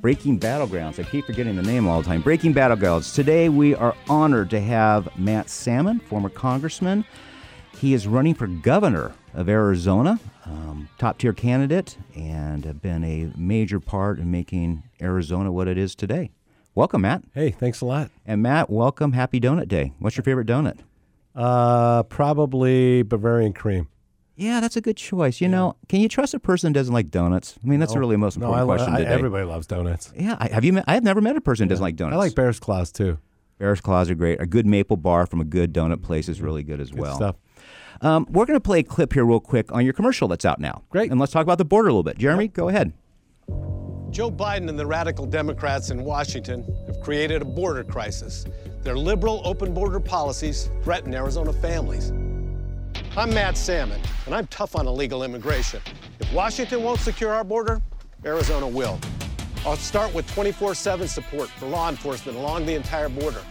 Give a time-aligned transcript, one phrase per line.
[0.00, 0.98] Breaking Battlegrounds.
[0.98, 2.22] I keep forgetting the name all the time.
[2.22, 3.14] Breaking Battlegrounds.
[3.14, 7.04] Today we are honored to have Matt Salmon, former congressman.
[7.76, 13.30] He is running for governor of Arizona, um, top tier candidate, and have been a
[13.38, 16.30] major part in making Arizona what it is today.
[16.74, 17.22] Welcome, Matt.
[17.34, 18.10] Hey, thanks a lot.
[18.24, 19.12] And Matt, welcome.
[19.12, 19.92] Happy Donut Day.
[19.98, 20.78] What's your favorite donut?
[21.34, 23.88] Uh, probably Bavarian cream.
[24.40, 25.40] Yeah, that's a good choice.
[25.42, 27.58] You know, can you trust a person who doesn't like donuts?
[27.62, 28.00] I mean, that's No.
[28.00, 29.10] really the most No, important I, question I, today.
[29.10, 30.12] Everybody loves donuts.
[30.18, 30.72] yeah, I, have you?
[30.72, 32.14] Met, I have never met a person who doesn't like donuts.
[32.14, 33.18] I like Bear's Claws too.
[33.58, 34.40] Bear's Claws are great.
[34.40, 37.16] A good maple bar from a good donut place is really good as Good well.
[37.16, 37.36] stuff.
[38.00, 40.58] Um, we're going to play a clip here real quick on your commercial that's out
[40.58, 40.84] now.
[40.88, 41.10] Great.
[41.10, 42.16] And let's talk about the border a little bit.
[42.16, 42.94] Jeremy, go ahead.
[44.08, 48.46] Joe Biden and the radical Democrats in Washington have created a border crisis.
[48.82, 52.10] Their liberal open border policies threaten Arizona families.
[53.16, 55.80] I'm Matt Salmon, and I'm tough on illegal immigration.
[56.20, 57.82] If Washington won't secure our border,
[58.24, 58.98] Arizona will.
[59.66, 63.42] I'll start with 24 7 support for law enforcement along the entire border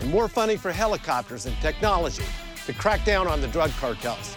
[0.00, 2.22] and more funding for helicopters and technology
[2.66, 4.34] to crack down on the drug cartels.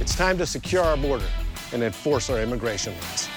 [0.00, 1.26] It's time to secure our border
[1.72, 3.28] and enforce our immigration laws.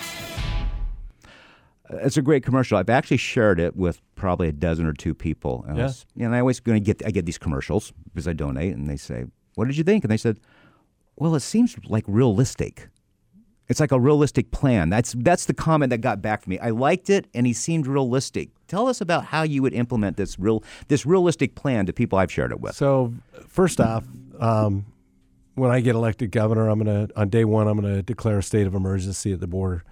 [1.90, 2.78] Uh, it's a great commercial.
[2.78, 5.64] I've actually shared it with probably a dozen or two people.
[5.68, 5.84] And, I, Yeah.
[5.86, 8.90] was- and I always going to get I get these commercials because I donate, and
[8.90, 10.40] they say, "What did you think?" And they said,
[11.16, 12.90] "Well, it seems like realistic.
[13.68, 16.60] It's like a realistic plan." That's that's the comment that got back from me.
[16.60, 18.50] I liked it, and he seemed realistic.
[18.68, 22.32] Tell us about how you would implement this real this realistic plan to people I've
[22.32, 22.76] shared it with.
[22.76, 23.14] So
[23.48, 24.06] first off,
[24.40, 24.86] um,
[25.56, 28.68] when I get elected governor, I'm gonna on day one I'm gonna declare a state
[28.68, 29.84] of emergency at the border.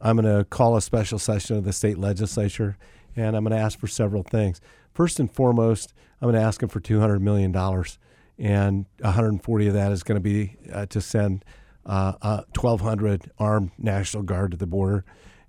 [0.00, 2.76] I'm gonna call a special session of the state legislature,
[3.14, 4.60] and I'm gonna ask for several things.
[4.92, 7.98] First and foremost, I'm gonna ask them for 200 million dollars,
[8.38, 11.44] and 140 of that is going to be uh, to send
[11.84, 15.04] uh, uh, 1,200 armed National Guard to the border,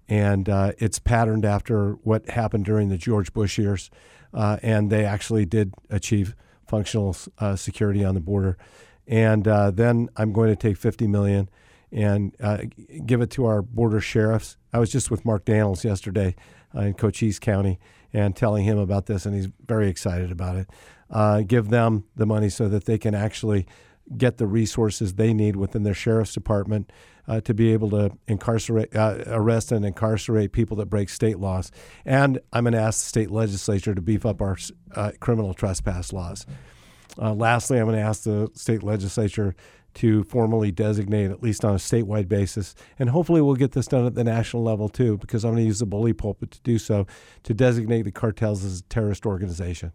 [0.07, 3.89] and uh, it's patterned after what happened during the George Bush years,
[4.33, 6.35] uh, and they actually did achieve
[6.67, 8.57] functional uh, security on the border.
[9.07, 11.49] And then I'm going to take 50 million
[11.93, 12.35] and
[13.05, 14.57] give it to our border sheriffs.
[14.73, 16.35] I was just with Mark Dannels yesterday
[16.73, 17.79] in Cochise County
[18.13, 20.69] and telling him about this, and he's very excited about it.
[21.09, 23.65] Uh, give them the money so that they can actually
[24.15, 26.91] get the resources they need within their sheriff's department
[27.27, 31.71] uh, to be able to incarcerate, uh, arrest, and incarcerate people that break state laws.
[32.05, 34.57] And I'm going to ask the state legislature to beef up our
[34.95, 36.45] uh, criminal trespass laws.
[37.19, 39.55] Uh, lastly, I'm going to ask the state legislature
[39.97, 44.05] to formally designate, at least on a statewide basis, and hopefully we'll get this done
[44.05, 46.77] at the national level too, because I'm going to use the bully pulpit to do
[46.77, 47.05] so,
[47.43, 49.91] to designate the cartels as a terrorist organization.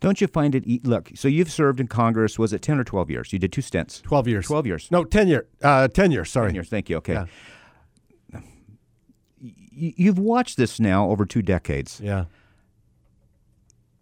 [0.00, 0.66] Don't you find it?
[0.66, 2.38] e- Look, so you've served in Congress.
[2.38, 3.32] Was it ten or twelve years?
[3.32, 4.00] You did two stints.
[4.00, 4.46] 12 years.
[4.46, 4.88] Twelve years.
[4.90, 5.46] No, 10 year.
[5.62, 6.48] Uh, 10 years, sorry.
[6.48, 6.68] 10 years.
[6.68, 6.96] Thank you.
[6.96, 7.12] Okay.
[7.12, 7.26] Yeah.
[9.72, 12.00] You've watched this now over two decades.
[12.02, 12.24] Yeah.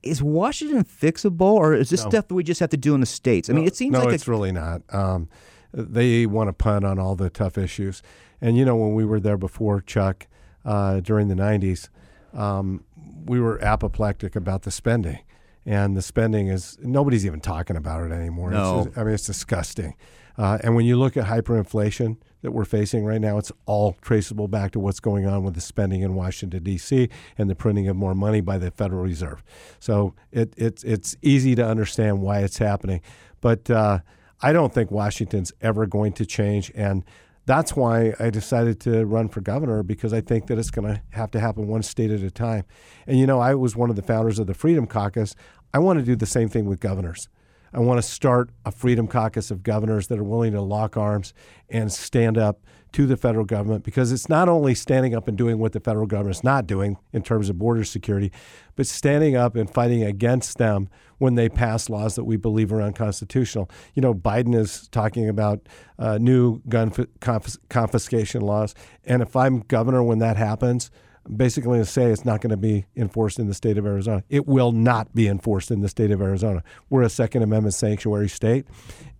[0.03, 2.10] Is Washington fixable, or is this No.
[2.10, 3.50] stuff that we just have to do in the states?
[3.50, 4.82] I mean, No, it seems no, like it's a, really not.
[4.94, 5.28] Um,
[5.72, 8.03] they want to punt on all the tough issues,
[8.41, 10.26] and you know when we were there before, Chuck,
[10.64, 11.88] uh, during the '90s,
[12.32, 12.84] um,
[13.26, 15.19] we were apoplectic about the spending,
[15.66, 18.50] and the spending is nobody's even talking about it anymore.
[18.53, 18.78] No.
[18.78, 19.94] It's just- I mean it's disgusting.
[20.38, 24.49] Uh, and when you look at hyperinflation that we're facing right now, it's all traceable
[24.49, 27.09] back to what's going on with the spending in Washington D.C.
[27.37, 29.43] and the printing of more money by the Federal Reserve.
[29.81, 33.00] So it, it's it's easy to understand why it's happening,
[33.41, 34.00] but uh,
[34.41, 37.04] I don't think Washington's ever going to change, and
[37.49, 41.00] that's why I decided to run for governor because I think that it's going to
[41.10, 42.64] have to happen one state at a time.
[43.06, 45.35] And you know, I was one of the founders of the Freedom Caucus.
[45.73, 47.29] I want to do the same thing with governors.
[47.73, 51.35] I want to start a freedom caucus of governors that are willing to lock arms
[51.69, 52.61] and stand up
[52.93, 56.06] to the federal government because it's not only standing up and doing what the federal
[56.06, 58.32] government's not doing in terms of border security,
[58.76, 60.88] but standing up and fighting against them
[61.19, 63.69] when they pass laws that we believe are unconstitutional.
[63.94, 65.69] You know, Biden is talking about
[65.99, 68.75] uh, new gun fi- confis- confiscation laws,
[69.05, 70.91] and if I'm governor when that happens,
[71.36, 74.25] basically to say it's not going to be enforced in the state of Arizona.
[74.28, 76.62] It will not be enforced in the state of Arizona.
[76.90, 78.66] We're a Second Amendment sanctuary state.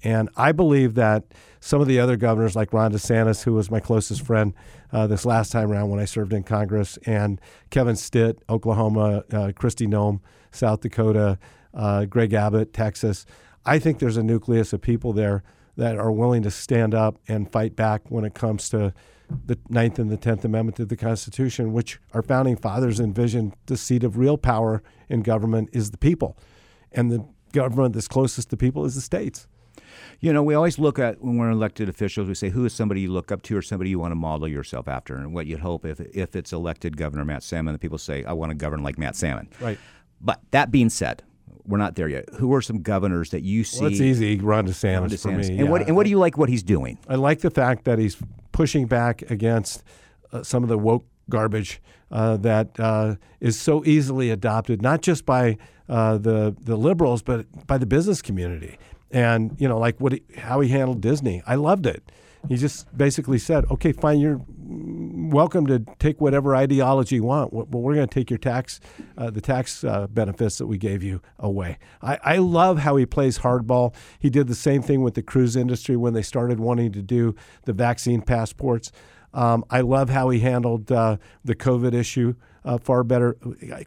[0.03, 1.25] And I believe that
[1.61, 4.55] some of the other governors, like Ron DeSantis, who was my closest friend
[4.93, 7.41] uh, this last time around when I served in Congress, and
[7.71, 10.21] Kevin Stitt, Oklahoma, uh, Kristi Noem,
[10.51, 11.39] South Dakota,
[11.75, 13.27] uh, Greg Abbott, Texas,
[13.67, 15.43] I think there's a nucleus of people there
[15.77, 18.95] that are willing to stand up and fight back when it comes to
[19.47, 23.77] the Ninth and the Tenth Amendment to the Constitution, which our founding fathers envisioned the
[23.77, 26.37] seat of real power in government is the people,
[26.93, 29.47] and the government that's closest to people is the states.
[30.21, 33.03] You know, we always look at when we're elected officials, we say, who is somebody
[33.03, 35.15] you look up to or somebody you want to model yourself after?
[35.17, 38.33] And what you'd hope if, if it's elected Governor Matt Salmon, the people say, I
[38.33, 39.49] want to govern like Matt Salmon.
[39.61, 39.79] Right.
[40.21, 41.23] But that being said,
[41.69, 42.25] we're not there yet.
[42.35, 43.81] Who are some governors that you see?
[43.81, 44.39] Well, it's easy.
[44.39, 45.23] Ron DeSantis, Ron DeSantis.
[45.23, 45.47] for me.
[45.49, 45.65] And, yeah.
[45.65, 46.99] what, and what do you like what he's doing?
[47.09, 48.17] I like the fact that he's
[48.53, 49.85] pushing back against
[50.33, 51.81] uh, some of the woke garbage
[52.11, 57.47] uh, that uh, is so easily adopted, not just by uh, the the liberals, but
[57.67, 58.79] by the business community.
[59.11, 62.11] And you know, like what he, how he handled Disney, I loved it.
[62.49, 67.81] He just basically said, "Okay, fine, you're welcome to take whatever ideology you want, but
[67.81, 68.81] we're going to take your tax,
[69.17, 73.07] uh, the tax uh, benefits that we gave you away." I, I love how he
[73.07, 73.95] plays hardball.
[74.19, 77.35] He did the same thing with the cruise industry when they started wanting to do
[77.65, 78.93] the vaccine passports.
[79.35, 82.35] Um, I love how he handled uh, the COVID issue
[82.69, 83.35] uh, far better.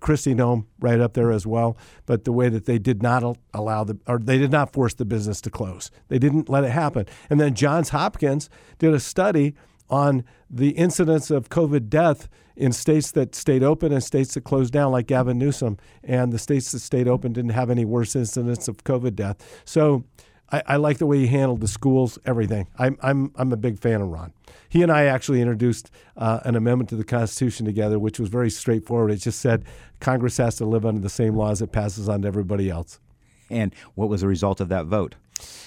[0.02, 1.78] Kristi Noem right up there as well.
[2.08, 5.06] But the way that they did not allow the, or they did not force the
[5.06, 5.92] business to close.
[6.08, 7.06] They didn't let it happen.
[7.30, 8.50] And then Johns Hopkins
[8.80, 9.54] did a study
[9.88, 14.74] on the incidence of COVID death in states that stayed open and states that closed
[14.74, 15.78] down, like Gavin Newsom.
[16.04, 19.62] And the states that stayed open didn't have any worse incidence of COVID death.
[19.64, 20.06] So
[20.52, 22.68] I, I, like the way he handled the schools, everything.
[22.78, 24.34] I'm, I'm, I'm a big fan of Ron.
[24.70, 28.50] He and I actually introduced uh, an amendment to the Constitution together, which was very
[28.50, 29.12] straightforward.
[29.12, 29.66] It just said
[30.00, 33.00] Congress has to live under the same laws it passes on to everybody else.
[33.50, 35.16] And what was the result of that vote?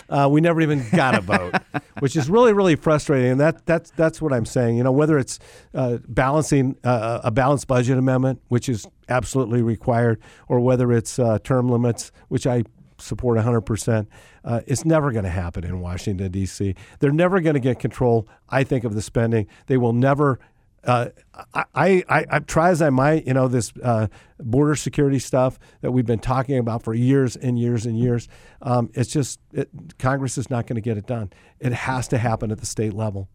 [0.09, 1.55] Uh, we never even got a vote,
[2.01, 3.33] which is really, really frustrating.
[3.33, 4.77] And that, that's, that's what I'm saying.
[4.77, 5.39] You know, whether it's
[5.75, 11.39] uh, balancing uh, a balanced budget amendment, which is absolutely required, or whether it's uh,
[11.41, 12.65] term limits, which I
[12.99, 14.07] support 100%.
[14.45, 16.75] Uh, it's never going to happen in Washington, D.C.
[17.01, 19.47] They're never going to get control, I think, of the spending.
[19.67, 20.39] They will never.
[20.85, 21.09] Uh,
[21.55, 24.09] I, I, I try as I might, you know, this uh,
[24.39, 28.29] border security stuff that we've been talking about for years and years and years.
[28.61, 31.33] Um, it's just it, Congress is not going to get it done.
[31.59, 33.31] It has to happen at the state level.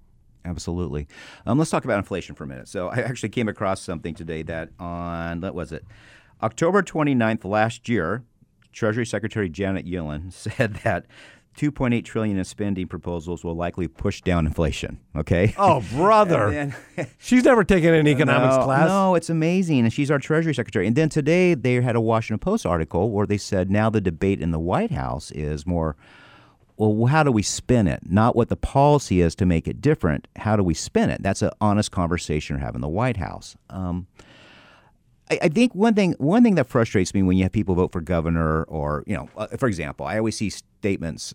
[0.45, 1.07] Absolutely.
[1.45, 2.67] Um, let's talk about inflation for a minute.
[2.67, 5.85] So I actually came across something today that on what was it,
[6.41, 8.23] October 29th last year,
[8.71, 11.05] Treasury Secretary Janet Yellen said that
[11.57, 14.99] 2.8 trillion in spending proposals will likely push down inflation.
[15.15, 15.53] Okay.
[15.57, 16.73] Oh, brother!
[17.17, 18.87] she's never taken an economics no, class.
[18.87, 20.87] No, it's amazing, and she's our Treasury Secretary.
[20.87, 24.41] And then today they had a Washington Post article where they said now the debate
[24.41, 25.95] in the White House is more.
[26.77, 28.09] Well, how do we spin it?
[28.09, 30.29] Not what the policy is to make it different.
[30.37, 31.21] How do we spin it?
[31.21, 33.57] That's an honest conversation we're having in the White House.
[33.69, 34.07] Um,
[35.29, 37.91] I, I think one thing one thing that frustrates me when you have people vote
[37.91, 41.33] for governor or you know, uh, for example, I always see statements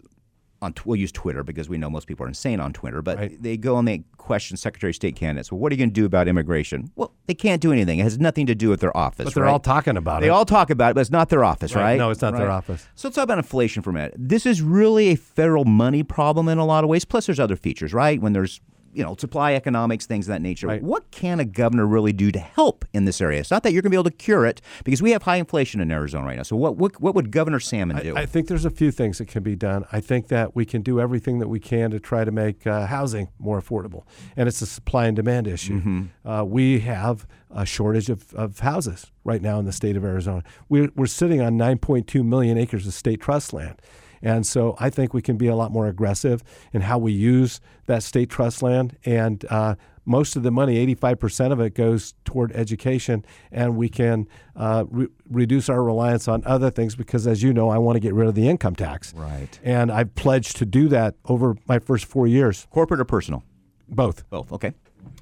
[0.65, 3.43] on we'll use Twitter because we know most people are insane on Twitter, but right.
[3.43, 5.53] they go and they question Secretary of State candidates.
[5.53, 6.91] Well, what are you going to do about immigration?
[6.97, 7.99] Well, they can't do anything.
[7.99, 9.27] It has nothing to do with their office.
[9.27, 9.51] But they're right?
[9.51, 10.29] all talking about they it.
[10.29, 11.83] They all talk about it, but it's not their office, right?
[11.83, 11.99] right?
[11.99, 12.89] No, it's not their office.
[12.95, 14.15] So let's talk about inflation for a minute.
[14.17, 17.05] This is really a federal money problem in a lot of ways.
[17.05, 18.21] Plus, there's other features, right?
[18.21, 18.61] When there's
[18.95, 20.67] you know, supply economics, things of that nature.
[20.69, 20.83] Right.
[20.83, 23.41] What can a governor really do to help in this area?
[23.41, 25.37] It's not that you're going to be able to cure it because we have high
[25.37, 26.43] inflation in Arizona right now.
[26.43, 28.17] So what what, what would Governor Salmon do?
[28.17, 29.85] I, I, think there's a few things that can be done.
[29.93, 32.87] I think that we can do everything that we can to try to make uh,
[32.87, 34.05] housing more affordable,
[34.37, 35.81] and it's a supply and demand issue.
[35.81, 36.29] Mm-hmm.
[36.29, 40.43] Uh, we have a shortage of, of houses right now in the state of Arizona.
[40.69, 43.81] We're, we're sitting on 9.2 million acres of state trust land.
[44.25, 47.61] And so I think we can be a lot more aggressive in how we use
[47.87, 48.97] that state trust land.
[49.05, 49.75] And uh,
[50.07, 53.23] most of the money, 85% of it, goes toward education.
[53.53, 54.27] And we can
[54.57, 58.01] uh, re- reduce our reliance on other things because, as you know, I want to
[58.01, 59.13] get rid of the income tax.
[59.15, 59.61] Right.
[59.63, 62.67] And I've pledged to do that over my first four years.
[62.71, 63.45] Corporate or personal?
[63.91, 64.29] Both.
[64.31, 64.53] Both.
[64.53, 64.73] Okay.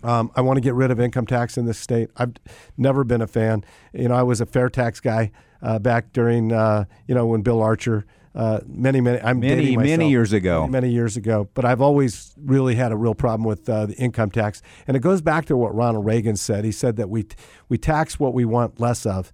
[0.04, 2.08] Um, I want to get rid of income tax in this state.
[2.16, 2.34] I've
[2.76, 3.64] never been a fan.
[3.92, 7.42] You know, I was a fair tax guy uh, back during, uh, you know, when
[7.42, 8.04] Bill Archer
[8.34, 9.20] uh, many, many.
[9.20, 10.62] I'm many, many years ago.
[10.62, 11.48] Many, many, years ago.
[11.54, 15.00] But I've always really had a real problem with uh, the income tax, and it
[15.00, 16.64] goes back to what Ronald Reagan said.
[16.64, 17.26] He said that we
[17.68, 19.32] we tax what we want less of,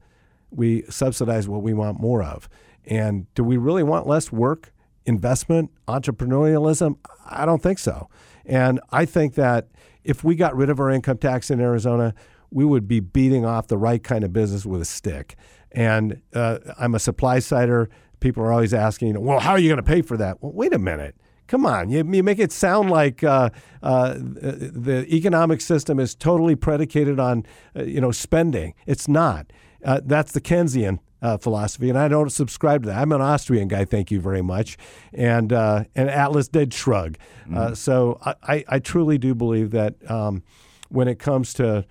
[0.51, 2.49] we subsidize what we want more of.
[2.87, 4.73] And do we really want less work,
[5.05, 6.97] investment, entrepreneurialism?
[7.27, 8.09] I don't think so.
[8.47, 9.69] And I think that
[10.05, 12.15] if we got rid of our income tax in Arizona,
[12.51, 15.37] we would be beating off the right kind of business with a stick.
[15.71, 17.91] And uh, I'm a supply sider.
[18.21, 20.43] People are always asking, well, how are you going to pay for that?
[20.43, 21.15] Well, wait a minute.
[21.49, 23.49] Come on, you, you make it sound like uh,
[23.83, 28.75] uh, the economic system is totally predicated on, uh, you know, spending.
[28.87, 29.51] It's not.
[29.83, 32.99] Uh, that's the Keynesian uh, philosophy, and I don't subscribe to that.
[32.99, 34.77] I'm an Austrian guy, thank you very much,
[35.15, 37.17] and uh, and Atlas did shrug.
[37.49, 37.73] Mm-hmm.
[37.75, 40.43] so I, I truly do believe that um,
[40.91, 41.87] when it comes to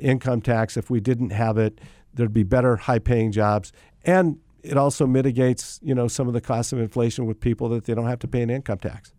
[0.00, 1.80] income tax, if we didn't have it,
[2.12, 3.72] there'd be better high-paying jobs,
[4.04, 7.86] and it also mitigates, you know, some of the cost of inflation with people that
[7.86, 9.12] they don't have to pay an income tax.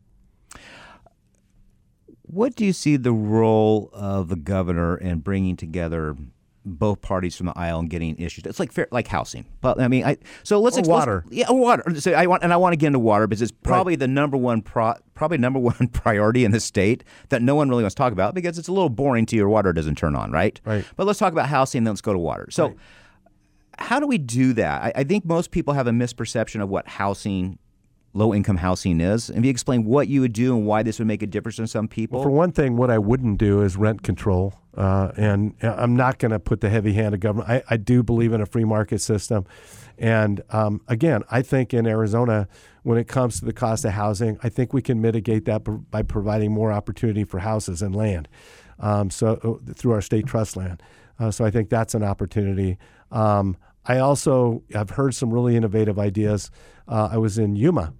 [2.22, 6.16] What do you see the role of the governor in bringing together
[6.64, 8.46] both parties from the aisle and getting issues?
[8.46, 11.24] It's like fair, like housing, but I mean, I so let's or water.
[11.26, 12.00] Let's, yeah, water.
[12.00, 14.02] So I want and I want to get into water because it's probably right.
[14.02, 17.82] the number one pro, probably number one priority in the state that no one really
[17.82, 20.32] wants to talk about because it's a little boring to your water doesn't turn on,
[20.32, 20.62] right?
[20.64, 20.86] Right.
[20.96, 21.84] But let's talk about housing.
[21.84, 22.48] Then let's go to water.
[22.52, 22.68] So.
[22.68, 22.78] Right
[23.80, 24.82] how do we do that?
[24.84, 27.60] I, I, think most people have a misperception of what housing,
[28.14, 29.30] low income housing is.
[29.30, 31.68] If you explain what you would do and why this would make a difference to
[31.68, 32.20] some people.
[32.20, 34.54] Well, for one thing, what I wouldn't do is rent control.
[34.76, 37.50] Uh, and I'm not going to put the heavy hand of government.
[37.50, 39.46] I, I, do believe in a free market system.
[39.98, 42.48] And um, again, I think in Arizona,
[42.84, 46.04] when it comes to the cost of housing, I think we can mitigate that by
[46.04, 48.30] providing more opportunity for houses and land.
[48.80, 50.82] Um, so uh, through our state trust land.
[51.20, 52.78] Uh, so I think that's an opportunity.
[53.12, 53.58] Um,
[53.90, 56.52] I also have heard some really innovative ideas.
[56.88, 57.96] Uh, I was in Yuma,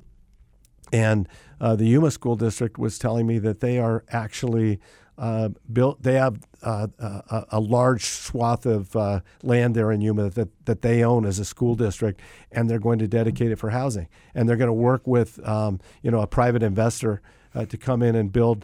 [0.94, 1.28] and
[1.60, 4.80] uh, the Yuma School District was telling me that they are actually
[5.18, 6.04] uh, built.
[6.04, 10.84] They have uh, a, a, large swath of uh, land there in Yuma that, that
[10.84, 14.08] they own as a school district, and they're going to dedicate it for housing.
[14.36, 17.20] And they're going to work with um, you know a private investor
[17.56, 18.64] uh, to come in and build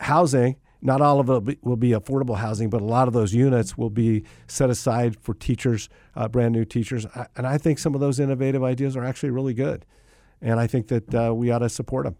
[0.00, 3.76] housing not all of it will be affordable housing, but a lot of those units
[3.76, 7.06] will be set aside for teachers, uh, brand new teachers.
[7.36, 9.84] And I think some of those innovative ideas are actually really good.
[10.40, 12.16] And I think that uh, we ought to support them.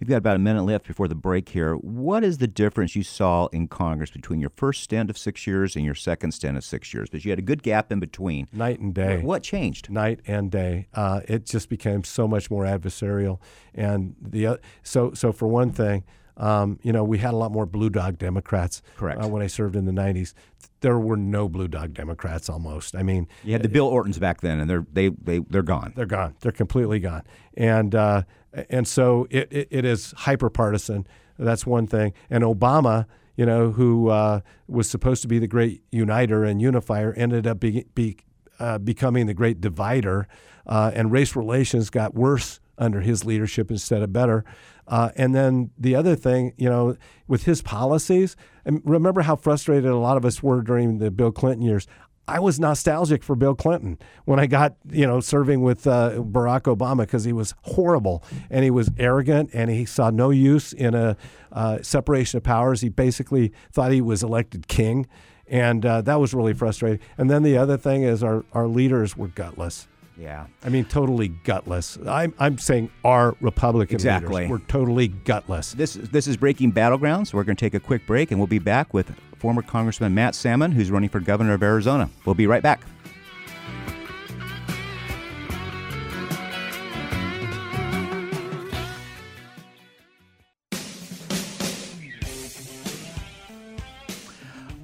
[0.00, 1.74] We've got about a minute left before the break here.
[1.74, 5.76] What is the difference you saw in Congress between your first stint of six years
[5.76, 7.08] and your second stint of six years?
[7.08, 8.48] Because you had a good gap in between.
[8.52, 9.20] Night and day.
[9.20, 9.90] What changed?
[9.90, 10.88] Night and day.
[10.94, 13.40] Uh, it just became so much more adversarial.
[13.74, 16.04] And the uh, so so for one thing,
[16.38, 18.82] um, you know, we had a lot more blue dog Democrats.
[18.96, 19.22] Correct.
[19.22, 20.34] Uh, when I served in the '90s,
[20.80, 22.48] there were no blue dog Democrats.
[22.48, 22.94] Almost.
[22.94, 25.92] I mean, you had the Bill Ortons back then, and they're they they they're gone.
[25.96, 26.36] They're gone.
[26.40, 27.24] They're completely gone.
[27.56, 28.22] And uh,
[28.70, 31.06] and so it, it, it is hyper partisan.
[31.38, 32.14] That's one thing.
[32.30, 37.12] And Obama, you know, who uh, was supposed to be the great uniter and unifier,
[37.14, 38.16] ended up be, be
[38.58, 40.26] uh, becoming the great divider,
[40.66, 44.44] uh, and race relations got worse under his leadership instead of better.
[44.86, 49.90] Uh, and then the other thing, you know, with his policies, and remember how frustrated
[49.90, 51.86] a lot of us were during the Bill Clinton years.
[52.26, 56.62] I was nostalgic for Bill Clinton when I got, you know, serving with uh, Barack
[56.62, 60.94] Obama because he was horrible and he was arrogant and he saw no use in
[60.94, 61.16] a
[61.52, 62.82] uh, separation of powers.
[62.82, 65.06] He basically thought he was elected king.
[65.46, 67.00] And uh, that was really frustrating.
[67.16, 69.88] And then the other thing is our, our leaders were gutless.
[70.18, 70.46] Yeah.
[70.64, 71.96] I mean, totally gutless.
[72.06, 74.34] I'm, I'm saying our Republican exactly.
[74.34, 75.72] leaders were totally gutless.
[75.72, 77.32] This, this is Breaking Battlegrounds.
[77.32, 80.34] We're going to take a quick break and we'll be back with former Congressman Matt
[80.34, 82.10] Salmon, who's running for governor of Arizona.
[82.24, 82.82] We'll be right back.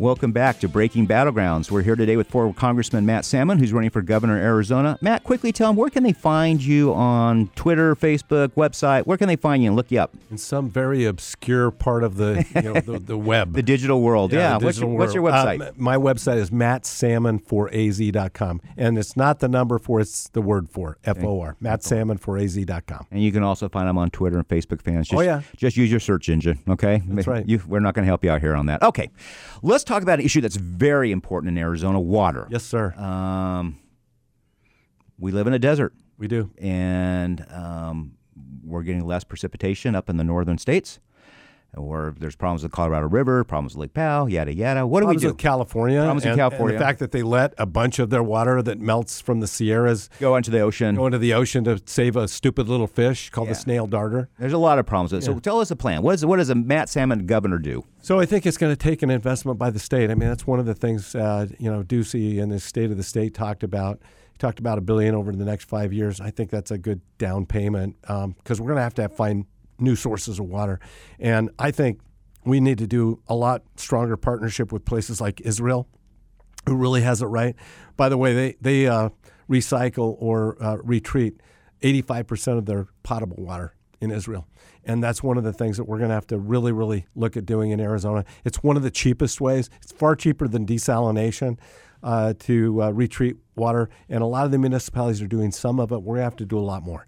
[0.05, 1.71] Welcome back to Breaking Battlegrounds.
[1.71, 4.99] We're here today with former Congressman Matt Salmon, who's running for governor of Arizona.
[5.01, 9.07] Matt, quickly tell them where can they find you on Twitter, Facebook, website?
[9.07, 10.15] Where can they find you and look you up?
[10.31, 14.31] In some very obscure part of the you know, the, the, web, the digital world.
[14.31, 14.41] Yeah.
[14.41, 14.59] yeah.
[14.59, 15.39] Digital what's, your, world.
[15.39, 15.69] what's, your, website?
[15.69, 20.99] Uh, my website is mattsalmon4az.com, and it's not the number for it's the word for
[21.05, 21.57] F O R.
[21.63, 23.07] Mattsalmon4az.com.
[23.11, 24.83] And you can also find them on Twitter and Facebook.
[24.83, 26.59] Fans, just, oh yeah, just use your search engine.
[26.69, 27.49] Okay, that's right.
[27.49, 28.83] You, we're not going to help you out here on that.
[28.83, 29.09] Okay,
[29.63, 32.49] let's let's talk about an issue that's very important in Arizona water.
[32.51, 32.93] Yes, sir.
[32.95, 33.79] Um,
[35.19, 35.95] we live in a desert.
[36.19, 36.51] We do.
[36.59, 38.17] And um,
[38.65, 40.99] we're getting less precipitation up in the northern states
[41.77, 44.87] or there's problems with the Colorado River, problems with Lake Powell, yada yada.
[44.87, 45.35] What problems do we do?
[45.35, 46.75] With California, problems and, in California.
[46.75, 49.47] And the fact that they let a bunch of their water that melts from the
[49.47, 53.31] Sierras go into the ocean, go into the ocean to save a stupid little fish
[53.31, 53.55] called yeah.
[53.55, 54.29] the snail darter.
[54.39, 55.29] There's a lot of problems with it.
[55.29, 55.35] Yeah.
[55.35, 56.03] So tell us a plan.
[56.03, 57.85] What, is, what does a Matt Salmon governor do?
[58.01, 60.11] So I think it's going to take an investment by the state.
[60.11, 62.97] I mean, that's one of the things uh, you know Ducey in the state of
[62.97, 64.01] the state talked about.
[64.33, 66.21] He talked about a billion over the next five years.
[66.21, 69.17] I think that's a good down payment because um, we're going to have to have
[69.17, 69.47] find
[69.79, 70.81] new sources of water,
[71.19, 72.01] and I think
[72.45, 75.89] we need to do a lot stronger partnership with places like Israel,
[76.67, 77.57] who really has it right.
[77.97, 79.11] By the way, they they uh,
[79.49, 81.41] recycle or uh, retreat
[81.83, 84.47] 85% of their potable water in Israel.
[84.85, 87.37] And that's one of the things that we're going to have to really, really look
[87.37, 88.25] at doing in Arizona.
[88.45, 89.71] It's one of the cheapest ways.
[89.83, 91.59] It's far cheaper than desalination
[92.03, 93.89] uh, to uh, retreat water.
[94.09, 96.03] And a lot of the municipalities are doing some of it.
[96.03, 97.07] We're going to have to do a lot more.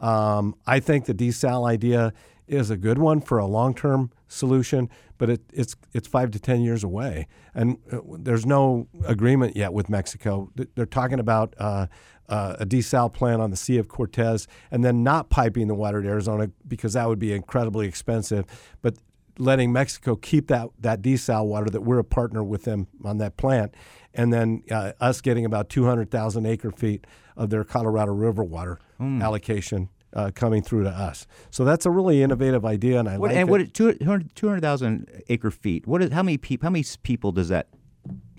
[0.00, 2.12] Um, I think the desal idea
[2.46, 4.88] is a good one for a long term solution,
[5.18, 9.72] but it, it's it's five to ten years away, and uh, there's no agreement yet
[9.72, 10.50] with Mexico.
[10.74, 11.86] They're talking about uh,
[12.28, 16.02] uh, a desal plant on the Sea of Cortez, and then not piping the water
[16.02, 18.44] to Arizona because that would be incredibly expensive,
[18.82, 18.96] but
[19.38, 23.36] letting Mexico keep that that desal water that we're a partner with them on that
[23.36, 23.74] plant,
[24.14, 29.22] and then uh, us getting about 200,000 acre feet of their Colorado River water mm.
[29.22, 31.26] allocation uh, coming through to us.
[31.50, 33.80] So that's a really innovative idea, and I what, like and it.
[34.06, 35.86] What 200,000 acre feet?
[35.86, 36.66] What is how many people?
[36.66, 37.68] How many people does that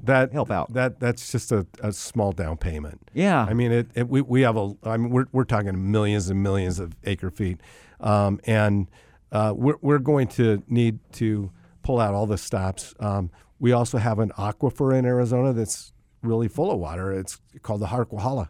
[0.03, 0.73] that help out?
[0.73, 3.09] That that's just a, a small down payment.
[3.13, 4.73] Yeah, I mean, it, it, we we have a.
[4.83, 7.61] I mean, we're we're talking millions and millions of acre feet,
[7.99, 8.87] um, and
[9.31, 11.51] uh, we're we're going to need to
[11.83, 12.93] pull out all the stops.
[12.99, 17.11] Um, we also have an aquifer in Arizona that's really full of water.
[17.11, 18.49] It's called the Harquahala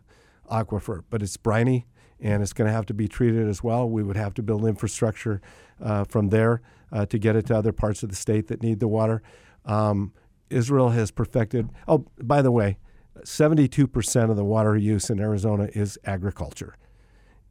[0.50, 1.86] aquifer, but it's briny
[2.20, 3.90] and it's going to have to be treated as well.
[3.90, 5.42] We would have to build infrastructure
[5.82, 8.80] uh, from there uh, to get it to other parts of the state that need
[8.80, 9.22] the water.
[9.66, 10.14] Um,
[10.50, 11.70] Israel has perfected.
[11.88, 12.78] Oh, by the way,
[13.20, 16.76] 72% of the water use in Arizona is agriculture.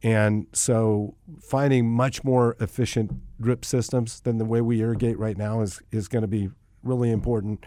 [0.03, 3.11] And so finding much more efficient
[3.41, 6.49] drip systems than the way we irrigate right now is, is going to be
[6.83, 7.65] really important.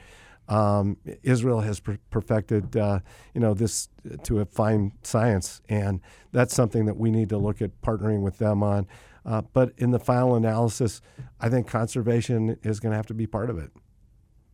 [0.49, 3.01] Um, Israel has per- perfected, uh,
[3.35, 3.89] you know, this
[4.25, 6.01] to a fine science, and
[6.33, 8.89] that's something that we need to look at partnering with them on.
[9.25, 11.01] Uh, but in the final analysis,
[11.41, 13.71] I think conservation is going to have to be part of it.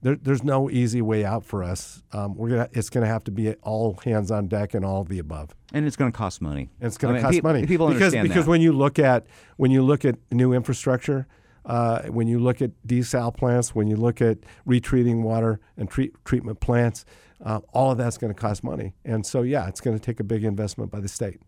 [0.07, 2.01] There, there's no easy way out for us.
[2.13, 5.01] Um, we're gonna, it's going to have to be all hands on deck and all
[5.01, 5.51] of the above.
[5.73, 6.71] And it's going to cost money.
[6.81, 8.51] And it's going I to cost pe- money people because understand because that.
[8.51, 11.27] when you look at when you look at new infrastructure,
[11.65, 16.13] uh, when you look at desal plants, when you look at retreating water and treat,
[16.25, 17.05] treatment plants,
[17.45, 18.95] uh, all of that's going to cost money.
[19.05, 21.41] And so, yeah, it's going to take a big investment by the state.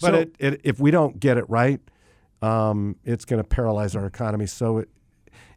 [0.00, 1.80] But So- it, it, if we don't get it right,
[2.40, 4.46] um, it's going to paralyze our economy.
[4.46, 4.88] So, it,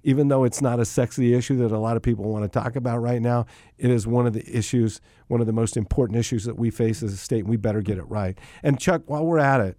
[0.04, 2.76] even though it's not a sexy issue that a lot of people want to talk
[2.76, 3.46] about right now,
[3.78, 7.04] it is one of the issues, one of the most important issues that we face
[7.04, 8.38] as a state, and we better get it right.
[8.64, 9.78] And Chuck, while we're at it,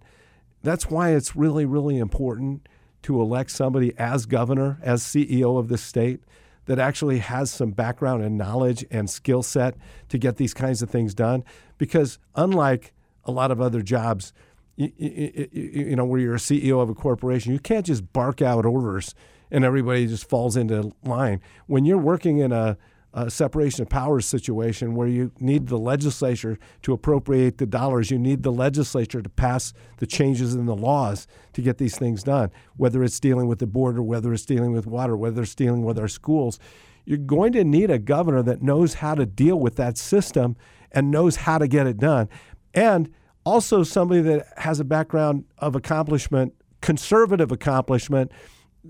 [0.63, 2.67] that's why it's really, really important
[3.03, 6.19] to elect somebody as governor, as CEO of the state,
[6.65, 9.75] that actually has some background and knowledge and skill set
[10.09, 11.43] to get these kinds of things done.
[11.79, 12.93] Because unlike
[13.25, 14.33] a lot of other jobs,
[14.75, 18.41] you, you, you know, where you're a CEO of a corporation, you can't just bark
[18.41, 19.15] out orders
[19.51, 21.41] and everybody just falls into line.
[21.67, 22.77] When you're working in a
[23.13, 28.09] a separation of powers situation where you need the legislature to appropriate the dollars.
[28.09, 32.23] You need the legislature to pass the changes in the laws to get these things
[32.23, 35.83] done, whether it's dealing with the border, whether it's dealing with water, whether it's dealing
[35.83, 36.57] with our schools.
[37.03, 40.55] You're going to need a governor that knows how to deal with that system
[40.93, 42.29] and knows how to get it done.
[42.73, 43.09] And
[43.45, 48.31] also somebody that has a background of accomplishment, conservative accomplishment,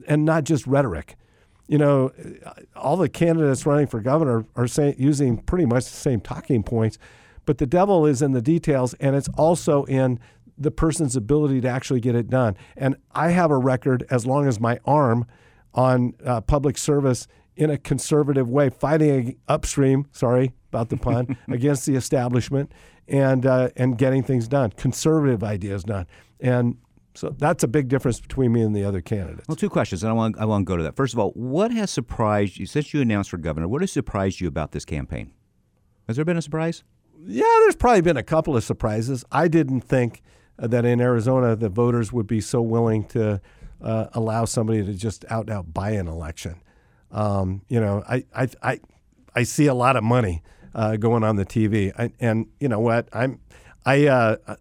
[0.07, 1.15] and not just rhetoric
[1.71, 2.11] you know,
[2.75, 6.97] all the candidates running for governor are saying, using pretty much the same talking points,
[7.45, 10.19] but the devil is in the details, and it's also in
[10.57, 12.57] the person's ability to actually get it done.
[12.75, 15.25] And I have a record as long as my arm
[15.73, 17.25] on uh, public service
[17.55, 20.07] in a conservative way, fighting upstream.
[20.11, 22.73] Sorry about the pun against the establishment
[23.07, 26.05] and uh, and getting things done, conservative ideas done,
[26.41, 26.75] and
[27.13, 29.47] so that's a big difference between me and the other candidates.
[29.47, 30.95] Well, two questions, and I want I want to go to that.
[30.95, 33.67] First of all, what has surprised you since you announced for governor?
[33.67, 35.33] What has surprised you about this campaign?
[36.07, 36.83] Has there been a surprise?
[37.25, 39.23] Yeah, there's probably been a couple of surprises.
[39.31, 40.21] I didn't think
[40.57, 43.41] that in Arizona the voters would be so willing to
[43.81, 46.61] uh, allow somebody to just out and out buy an election.
[47.11, 48.79] Um, you know, I, I I
[49.35, 50.43] I see a lot of money
[50.73, 53.09] uh, going on the TV, I, and you know what?
[53.11, 53.39] I'm
[53.85, 54.55] I uh,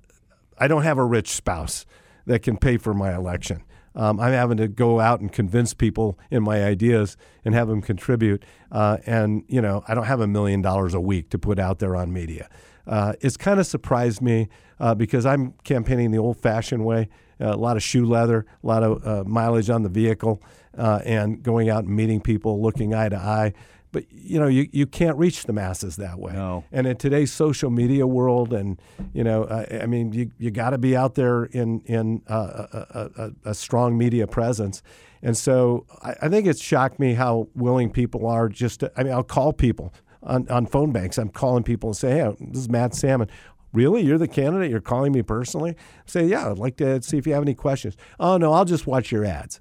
[0.59, 1.87] I don't have a rich spouse
[2.31, 3.63] that can pay for my election.
[3.95, 7.83] Um, I'm having to go out and convince people in my ideas and have them
[7.83, 8.45] contribute.
[8.71, 11.81] Uh, and, you know, I don't have a million dollars a week to put out
[11.81, 12.49] there on media.
[12.87, 17.09] Uh, it's kind of surprised me uh, because I'm campaigning the old fashioned way
[17.41, 20.43] a lot of shoe leather, a lot of uh, mileage on the vehicle,
[20.77, 23.53] uh, and going out and meeting people, looking eye to eye.
[23.93, 26.33] But you know you, you can't reach the masses that way.
[26.33, 26.65] No.
[26.73, 28.81] And in today's social media world, and
[29.13, 32.67] you know, I, I mean, you you got to be out there in in uh,
[32.73, 34.83] a, a, a, strong media presence.
[35.23, 38.81] And so I, I think it's shocked me how willing people are just.
[38.81, 41.19] To, I mean, I'll call people on, on phone banks.
[41.19, 43.29] I'm calling people and say, "Hey, this is Matt Salmon."
[43.73, 44.03] Really?
[44.03, 44.71] You're the candidate?
[44.71, 45.77] You're calling me personally?
[46.05, 47.97] say, yeah, I'd like to see if you have any questions.
[48.19, 49.61] Oh, no, I'll just watch your ads.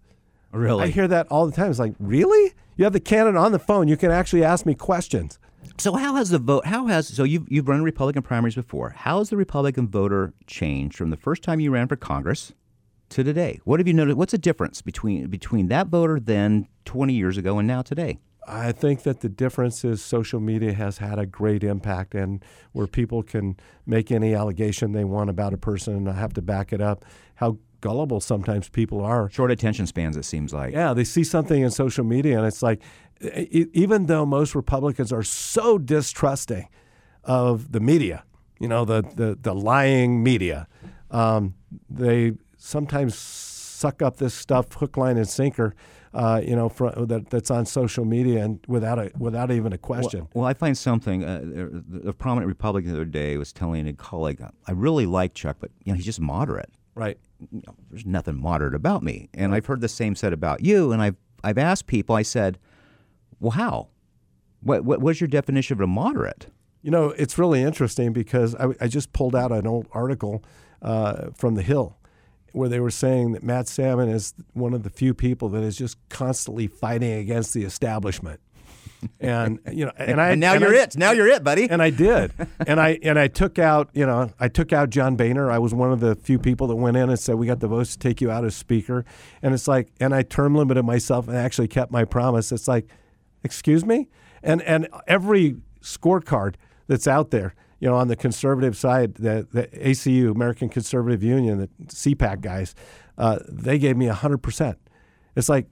[0.51, 0.85] Really?
[0.85, 1.69] I hear that all the time.
[1.69, 2.53] It's like, really?
[2.79, 3.89] You have the candidate on the phone.
[3.89, 5.37] You can actually ask me questions.
[5.77, 6.65] So how has the vote?
[6.65, 8.91] How has so you've you've run Republican primaries before?
[8.91, 12.53] How has the Republican voter changed from the first time you ran for Congress
[13.09, 13.59] to today?
[13.65, 14.17] What have you noticed?
[14.17, 18.17] What's the difference between between that voter then 20 years ago and now today?
[18.47, 22.87] I think that the difference is social media has had a great impact, and where
[22.87, 26.79] people can make any allegation they want about a person and have to back it
[26.79, 27.03] up.
[27.35, 29.29] How gullible sometimes people are.
[29.29, 30.73] Short attention spans, it seems like.
[30.73, 32.81] Yeah, they see something in social media, and it's like,
[33.21, 36.67] even though most Republicans are so distrusting
[37.23, 38.23] of the media,
[38.59, 40.67] you know, the the, the lying media,
[41.11, 41.55] um,
[41.89, 45.75] they sometimes suck up this stuff hook, line, and sinker
[46.13, 49.77] uh, you know, for, that, that's on social media and without a without even a
[49.77, 50.21] question.
[50.21, 51.23] Well, well I find something.
[51.23, 55.57] Uh, a prominent Republican the other day was telling a colleague, "I really like Chuck,
[55.59, 56.71] but you know, he's just moderate.
[56.95, 57.17] Right?
[57.51, 59.53] You know, there's nothing moderate about me." And.
[59.53, 60.91] I've heard the same said about you.
[60.91, 62.15] And I've I've asked people.
[62.15, 62.57] I said,
[63.39, 63.87] "Well, how?
[64.61, 66.47] What, what what's your definition of a moderate?"
[66.81, 70.43] You know, it's really interesting because I, I just pulled out an old article
[70.81, 71.97] uh, from the Hill
[72.53, 75.77] where they were saying that Matt Salmon is one of the few people that is
[75.77, 78.39] just constantly fighting against the establishment.
[79.19, 80.97] And you know, and I and now and you're I, it.
[80.97, 81.69] Now you're it, buddy.
[81.69, 82.33] And I did.
[82.67, 85.49] and I and I took out, you know, I took out John Boehner.
[85.49, 87.67] I was one of the few people that went in and said we got the
[87.67, 89.05] votes to take you out as speaker.
[89.41, 92.51] And it's like, and I term limited myself and actually kept my promise.
[92.51, 92.87] It's like,
[93.43, 94.09] excuse me,
[94.43, 96.55] and and every scorecard
[96.87, 101.59] that's out there you know, on the conservative side, the, the ACU, American Conservative Union,
[101.59, 102.75] the CPAC guys,
[103.17, 104.75] uh, they gave me 100%.
[105.35, 105.67] It's like,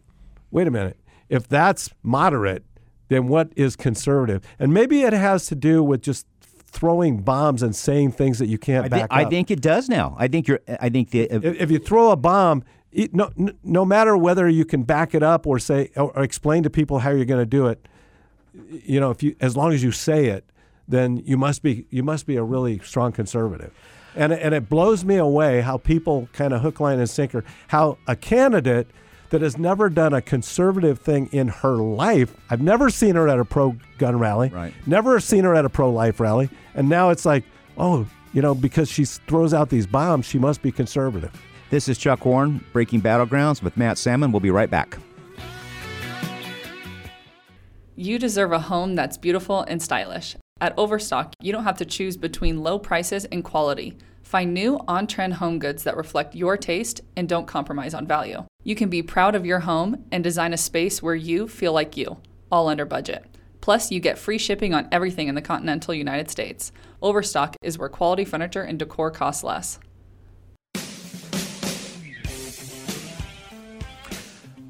[0.52, 0.98] wait a minute.
[1.30, 2.64] If that's moderate,
[3.10, 4.44] then what is conservative?
[4.60, 6.26] And maybe it has to do with just
[6.68, 9.08] throwing bombs and saying things that you can't I back up.
[9.12, 10.16] I think it does now.
[10.18, 10.60] I think you're.
[10.80, 12.64] I think the, uh, if, if you throw a bomb,
[13.14, 13.32] no,
[13.64, 17.12] no matter whether you can back it up or say or explain to people how
[17.12, 17.88] you're going to do it,
[18.70, 20.46] you know, if you as long as you say it,
[20.88, 23.74] then you must be you must be a really strong conservative.
[24.16, 27.44] And and it blows me away how people kind of hook, line, and sinker.
[27.68, 28.88] How a candidate
[29.30, 32.36] that has never done a conservative thing in her life.
[32.50, 34.50] I've never seen her at a pro gun rally.
[34.50, 34.74] Right.
[34.86, 36.50] Never seen her at a pro life rally.
[36.76, 37.44] And now it's like,
[37.78, 41.32] oh, you know, because she throws out these bombs, she must be conservative.
[41.70, 44.32] This is Chuck Warren, Breaking Battlegrounds with Matt Salmon.
[44.32, 44.98] We'll be right back.
[47.96, 50.36] You deserve a home that's beautiful and stylish.
[50.62, 53.98] At Overstock, you don't have to choose between low prices and quality.
[54.22, 58.44] Find new on trend home goods that reflect your taste and don't compromise on value.
[58.68, 61.96] You can be proud of your home and design a space where you feel like
[61.96, 62.18] you,
[62.52, 63.24] all under budget.
[63.62, 66.74] Plus, you get free shipping on everything in the continental United States.
[67.02, 69.80] Overstock is where quality furniture and decor cost less.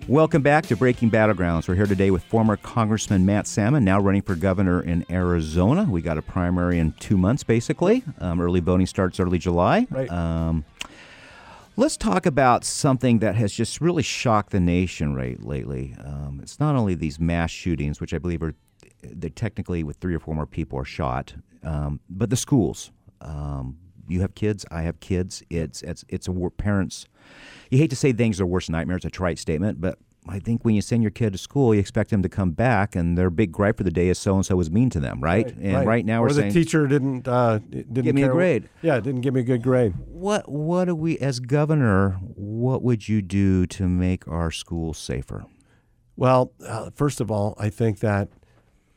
[0.07, 1.67] Welcome back to Breaking Battlegrounds.
[1.67, 5.85] We're here today with former Congressman Matt Salmon, now running for governor in Arizona.
[5.89, 8.03] We got a primary in two months, basically.
[8.19, 9.87] Um, early voting starts early July.
[9.89, 10.07] Right.
[10.11, 10.65] Um,
[11.77, 15.95] let's talk about something that has just really shocked the nation right lately.
[16.03, 18.55] Um, it's not only these mass shootings, which I believe are
[19.03, 22.91] they technically with three or four more people are shot, um, but the schools.
[23.21, 23.77] Um,
[24.09, 25.43] you have kids, I have kids.
[25.49, 27.05] It's it's it's a war, parents
[27.69, 29.05] you hate to say things are worst nightmares.
[29.05, 32.09] A trite statement, but I think when you send your kid to school, you expect
[32.09, 34.55] them to come back, and their big gripe for the day is so and so
[34.55, 35.45] was mean to them, right?
[35.45, 35.87] right and right.
[35.87, 38.63] right, now or we're the saying teacher didn't uh, didn't give me a grade.
[38.63, 39.93] What, yeah, didn't give me a good grade.
[40.07, 42.11] What what do we as governor?
[42.35, 45.45] What would you do to make our schools safer?
[46.15, 48.29] Well, uh, first of all, I think that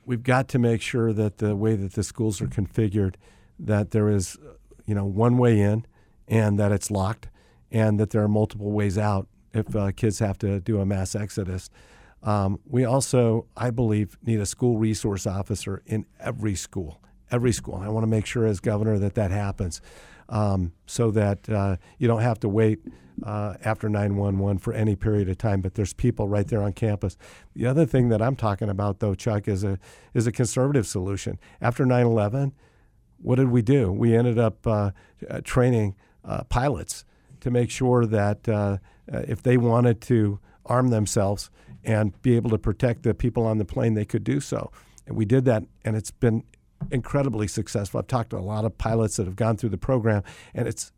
[0.06, 3.16] we've got to make sure that the way that the schools are configured,
[3.58, 4.38] that there is,
[4.86, 5.86] you know, one way in,
[6.26, 7.28] and that it's locked
[7.70, 11.14] and that there are multiple ways out if uh, kids have to do a mass
[11.14, 11.70] exodus.
[12.22, 17.00] Um, we also, I believe, need a school resource officer in every school.
[17.30, 17.76] Every school.
[17.76, 19.80] I want to make sure, as governor, that that happens,
[20.28, 22.80] um, so that uh, you don't have to wait
[23.24, 25.60] uh, after 911 for any period of time.
[25.60, 27.16] But there's people right there on campus.
[27.54, 29.78] The other thing that I'm talking about, though, Chuck, is a
[30.12, 31.38] is a conservative solution.
[31.60, 32.52] After 9/11,
[33.18, 33.92] what did we do?
[33.92, 34.90] We ended up uh,
[35.44, 37.04] training uh, pilots
[37.40, 38.48] to make sure that
[39.12, 41.50] uh, if they wanted to arm themselves
[41.84, 44.70] and be able to protect the people on the plane, they could do so.
[45.06, 46.44] And we did that, and it's been
[46.90, 47.98] incredibly successful.
[47.98, 50.22] I've talked to a lot of pilots that have gone through the program,
[50.54, 50.92] and it's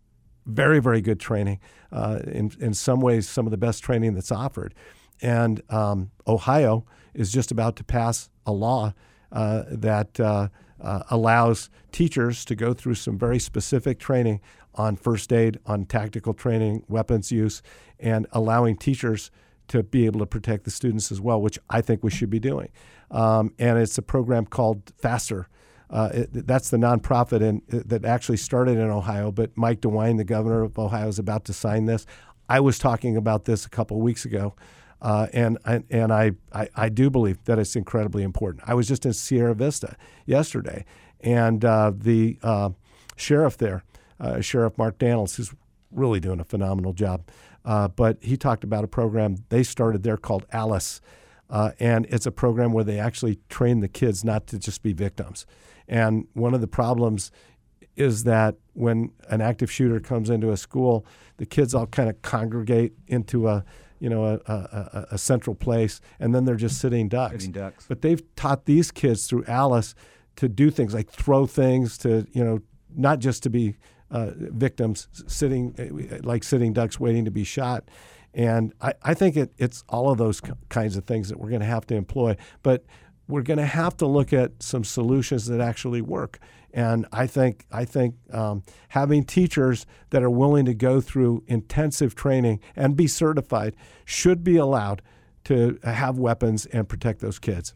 [0.46, 1.60] very, very good training.
[1.90, 4.74] Uh, in in some ways, some of the best training that's offered.
[5.20, 8.92] And um, Ohio is just about to pass a law
[9.32, 10.48] that uh,
[10.80, 14.40] uh, allows teachers to go through some very specific training
[14.74, 17.62] on first aid, on tactical training, weapons use,
[18.00, 19.30] and allowing teachers
[19.68, 22.40] to be able to protect the students as well, which I think we should be
[22.40, 22.70] doing.
[23.10, 25.48] Um, and it's a program called FASTER.
[25.90, 30.24] Uh, it, that's the nonprofit in, that actually started in Ohio, but Mike DeWine, the
[30.24, 32.06] governor of Ohio, is about to sign this.
[32.48, 34.54] I was talking about this a couple of weeks ago,
[35.02, 35.58] uh, and
[35.90, 38.62] and I, I, I do believe that it's incredibly important.
[38.66, 40.84] I was just in Sierra Vista yesterday,
[41.20, 42.70] and uh, the uh,
[43.16, 43.82] sheriff there,
[44.20, 45.52] uh, Sheriff Mark Dannels, who's
[45.90, 47.26] really doing a phenomenal job,
[47.64, 51.00] uh, but he talked about a program they started there called Alice.
[51.50, 54.94] Uh, and it's a program where they actually train the kids not to just be
[54.94, 55.44] victims.
[55.86, 57.30] And one of the problems
[57.94, 61.04] is that when an active shooter comes into a school,
[61.36, 63.66] the kids all kind of congregate into a
[64.02, 67.34] you know a, a, a, central place, and then they're just sitting ducks.
[67.34, 67.86] Sitting ducks.
[67.86, 69.94] But they've taught these kids through Alice
[70.36, 72.60] to do things like throw things to you know
[72.92, 73.76] not just to be
[74.10, 77.88] uh, victims sitting like sitting ducks waiting to be shot.
[78.34, 81.60] And I, I think it, it's all of those kinds of things that we're going
[81.60, 82.36] to have to employ.
[82.64, 82.84] But
[83.28, 86.40] we're going to have to look at some solutions that actually work.
[86.72, 92.14] And I think I think um, having teachers that are willing to go through intensive
[92.14, 95.02] training and be certified should be allowed
[95.44, 97.74] to have weapons and protect those kids.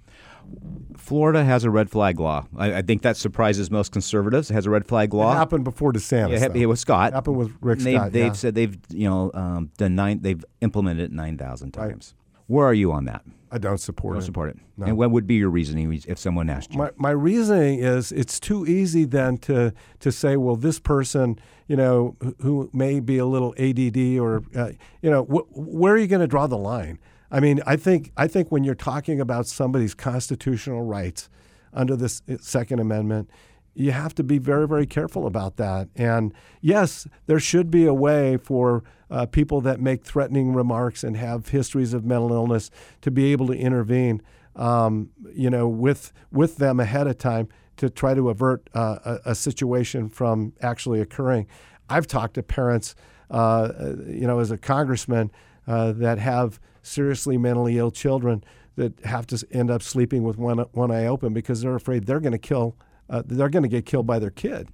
[0.97, 2.47] Florida has a red flag law.
[2.57, 4.51] I, I, think that surprises most conservatives.
[4.51, 5.33] It has a red flag law.
[5.33, 6.41] It happened before DeSantis.
[6.41, 7.13] Yeah, it, was Scott.
[7.13, 8.13] It happened with Rick they've, Scott.
[8.13, 8.33] They've yeah.
[8.33, 10.23] said they've you know um, done nine.
[10.23, 12.15] They've implemented it nine thousand times.
[12.17, 12.26] Right.
[12.47, 13.23] Where are you on that?
[13.51, 14.27] I don't support don't it.
[14.27, 14.59] support it.
[14.77, 14.87] No.
[14.87, 16.79] And what would be your reasoning if someone asked you?
[16.79, 21.77] My, my reasoning is it's too easy then to to say, well, this person, you
[21.77, 26.07] know, who may be a little ADD or, uh, you know, wh- where are you
[26.07, 26.99] going to draw the line?
[27.31, 31.29] I mean, I think I think when you're talking about somebody's constitutional rights
[31.73, 33.31] under this Second Amendment,
[33.75, 35.89] you have to be very, very careful about that.
[35.95, 41.17] And yes, there should be a way for uh, people that make threatening remarks and
[41.17, 42.71] have histories of mental illness
[43.03, 44.23] to be able to intervene,
[44.57, 49.31] um, you know, with with them ahead of time to try to avert uh, a,
[49.31, 51.47] a, situation from actually occurring.
[51.91, 52.95] I've talked to parents,
[53.31, 53.71] uh,
[54.07, 55.31] you know, as a congressman
[55.67, 58.43] uh, that have seriously mentally ill children
[58.77, 62.21] that have to end up sleeping with one one eye open because they're afraid they're
[62.21, 62.77] going to kill
[63.09, 64.69] uh, they're going to get killed by their kid.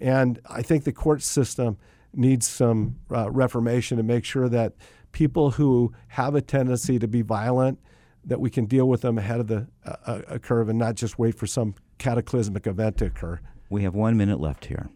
[0.00, 1.78] And I think the court system
[2.14, 4.74] needs some uh, reformation to make sure that
[5.12, 7.78] people who have a tendency to be violent
[8.24, 11.18] that we can deal with them ahead of the uh, uh curve and not just
[11.18, 13.40] wait for some cataclysmic event to occur.
[13.70, 14.88] We have one minute left here.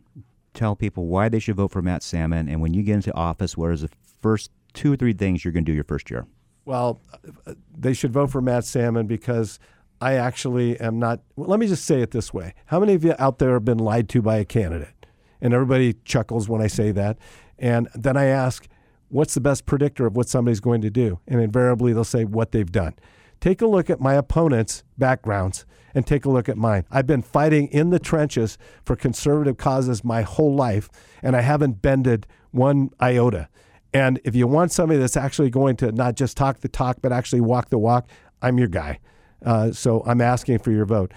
[0.54, 3.56] Tell people why they should vote for Matt Salmon, and when you get into office,
[3.56, 6.26] what is the first two or three things you're going to do your first year?
[6.64, 7.00] Well,
[7.46, 9.58] uh, they should vote for Matt Salmon because
[10.00, 11.20] I actually am not.
[11.36, 13.64] Well, let me just say it this way: How many of you out there have
[13.64, 15.01] been lied to by a candidate?
[15.42, 17.18] And everybody chuckles when I say that.
[17.58, 18.66] And then I ask,
[19.08, 21.18] what's the best predictor of what somebody's going to do?
[21.28, 22.94] And invariably, they'll say what they've done.
[23.40, 26.86] Take a look at my opponent's backgrounds and take a look at mine.
[26.90, 30.88] I've been fighting in the trenches for conservative causes my whole life,
[31.22, 33.48] and I haven't bended one iota.
[33.92, 37.12] And if you want somebody that's actually going to not just talk the talk, but
[37.12, 38.08] actually walk the walk,
[38.40, 39.00] I'm your guy.
[39.44, 41.12] Uh, so I'm asking for your vote.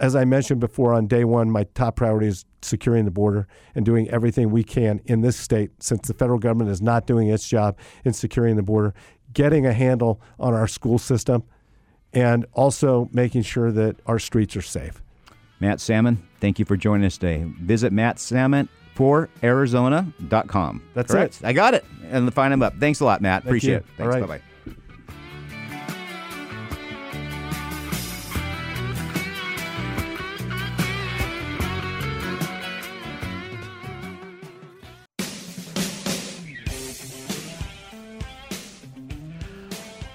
[0.00, 3.84] As I mentioned before, on day one, my top priority is securing the border and
[3.84, 7.48] doing everything we can in this state, since the federal government is not doing its
[7.48, 8.94] job in securing the border,
[9.32, 11.42] getting a handle on our school system,
[12.12, 15.02] and also making sure that our streets are safe.
[15.60, 17.44] Matt Salmon, thank you for joining us today.
[17.60, 20.82] Visit Matt Salmon for Arizona.com.
[20.94, 21.40] That's Correct?
[21.40, 21.46] it.
[21.46, 21.84] I got it.
[22.10, 22.78] And find him up.
[22.78, 23.42] Thanks a lot, Matt.
[23.42, 23.76] Thank Appreciate you.
[23.78, 23.84] it.
[23.96, 24.00] Thanks.
[24.00, 24.40] All Bye right.
[24.40, 24.47] bye.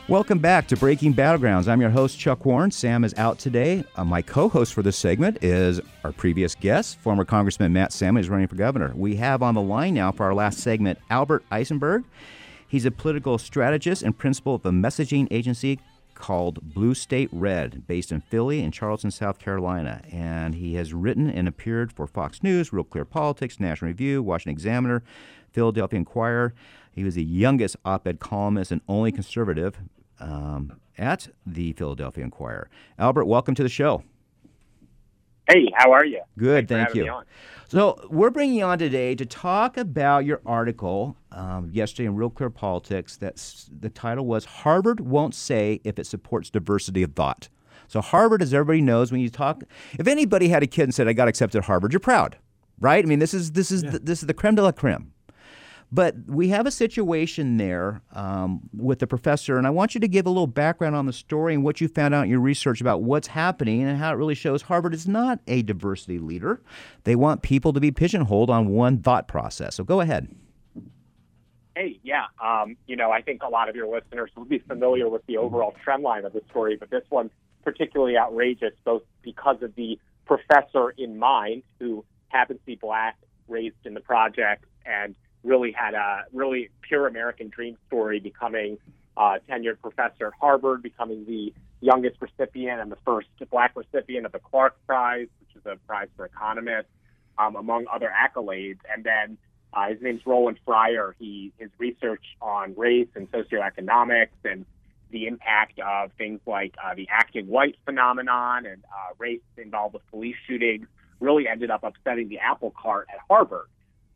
[0.10, 1.70] Welcome back to Breaking Battlegrounds.
[1.70, 2.72] I'm your host, Chuck Warren.
[2.72, 3.86] Sam is out today.
[3.96, 8.20] Uh, my co host for this segment is our previous guest, former Congressman Matt Salmon,
[8.20, 8.92] is running for governor.
[8.96, 12.04] We have on the line now for our last segment Albert Eisenberg.
[12.68, 15.80] He's a political strategist and principal of a messaging agency
[16.16, 20.02] called Blue State Red, based in Philly and Charleston, South Carolina.
[20.12, 24.52] And he has written and appeared for Fox News, Real Clear Politics, National Review, Washington
[24.52, 25.02] Examiner,
[25.54, 26.54] Philadelphia Inquirer.
[26.94, 29.80] He was the youngest op ed columnist and only conservative
[30.20, 32.70] um, at the Philadelphia Inquirer.
[33.00, 34.04] Albert, welcome to the show.
[35.50, 36.22] Hey, how are you?
[36.38, 37.22] Good, Thanks thank you.
[37.68, 42.30] So, we're bringing you on today to talk about your article um, yesterday in Real
[42.30, 43.18] Clear Politics.
[43.18, 47.50] That's the title was "Harvard Won't Say If It Supports Diversity of Thought."
[47.88, 49.64] So, Harvard, as everybody knows, when you talk,
[50.00, 52.38] if anybody had a kid and said, "I got accepted at Harvard," you're proud,
[52.80, 53.04] right?
[53.04, 55.13] I mean, this is this is the, this is the creme de la creme.
[55.94, 60.08] But we have a situation there um, with the professor, and I want you to
[60.08, 62.82] give a little background on the story and what you found out in your research
[62.82, 66.64] about what's happening and how it really shows Harvard is not a diversity leader.
[67.04, 69.76] They want people to be pigeonholed on one thought process.
[69.76, 70.36] So go ahead.
[71.76, 72.26] Hey, yeah.
[72.44, 75.38] Um, you know, I think a lot of your listeners will be familiar with the
[75.38, 77.32] overall trend line of the story, but this one's
[77.64, 83.16] particularly outrageous, both because of the professor in mind, who happens to be black,
[83.48, 88.78] raised in the project, and really had a really pure American dream story, becoming
[89.18, 94.32] a tenured professor at Harvard, becoming the youngest recipient and the first black recipient of
[94.32, 96.88] the Clark Prize, which is a prize for economists,
[97.38, 98.80] um, among other accolades.
[98.92, 99.38] And then
[99.74, 101.16] uh, his name's Roland Fryer.
[101.20, 104.66] He his research on race and socioeconomics and
[105.12, 110.08] the impact of things like uh, the acting white phenomenon and uh, race involved with
[110.10, 110.88] police shootings
[111.20, 113.68] really ended up upsetting the apple cart at Harvard.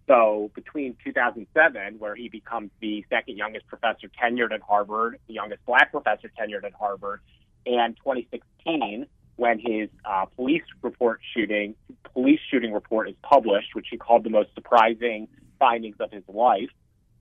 [0.07, 5.65] So between 2007, where he becomes the second youngest professor tenured at Harvard, the youngest
[5.65, 7.19] black professor tenured at Harvard,
[7.65, 11.75] and 2016, when his uh, police report shooting,
[12.13, 15.27] police shooting report is published, which he called the most surprising
[15.59, 16.69] findings of his life.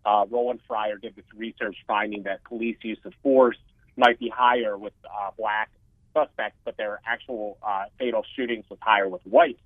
[0.05, 3.57] Uh, Roland Fryer did this research finding that police use of force
[3.97, 5.71] might be higher with uh, black
[6.15, 9.59] suspects, but their actual uh, fatal shootings was higher with white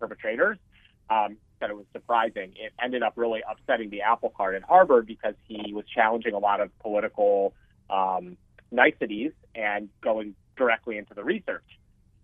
[0.00, 0.58] perpetrators.
[1.08, 2.52] Um, that it was surprising.
[2.56, 6.38] It ended up really upsetting the apple cart at Harvard because he was challenging a
[6.38, 7.54] lot of political
[7.90, 8.36] um,
[8.70, 11.64] niceties and going directly into the research.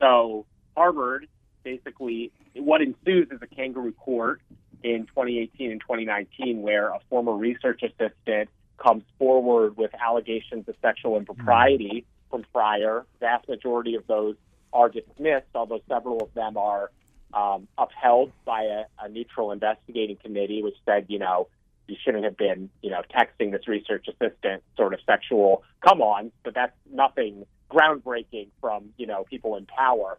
[0.00, 1.28] So Harvard
[1.62, 4.40] basically, what ensues is a kangaroo court
[4.82, 11.16] in 2018 and 2019 where a former research assistant comes forward with allegations of sexual
[11.16, 13.06] impropriety from Fryer.
[13.18, 14.36] Vast majority of those
[14.72, 16.90] are dismissed, although several of them are
[17.34, 21.48] um, upheld by a, a neutral investigating committee, which said, you know,
[21.86, 26.32] you shouldn't have been, you know, texting this research assistant sort of sexual come on,
[26.42, 30.18] but that's nothing groundbreaking from, you know, people in power.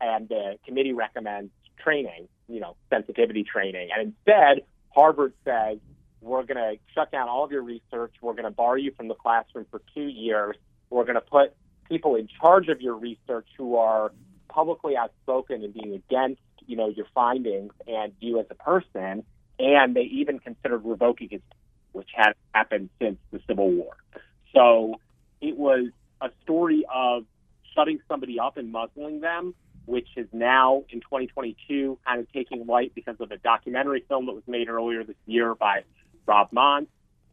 [0.00, 3.90] And the committee recommends training, you know, sensitivity training.
[3.96, 5.78] And instead, Harvard says,
[6.20, 8.14] we're going to shut down all of your research.
[8.20, 10.56] We're going to bar you from the classroom for two years.
[10.90, 11.54] We're going to put
[11.88, 14.10] people in charge of your research who are
[14.54, 19.24] publicly outspoken and being against you know, your findings and you as a person.
[19.58, 21.40] And they even considered revoking his,
[21.92, 23.96] which had happened since the Civil War.
[24.52, 24.94] So
[25.40, 25.86] it was
[26.20, 27.24] a story of
[27.74, 29.54] shutting somebody up and muzzling them,
[29.86, 34.32] which is now in 2022 kind of taking light because of a documentary film that
[34.32, 35.84] was made earlier this year by
[36.26, 36.86] Rob Montz,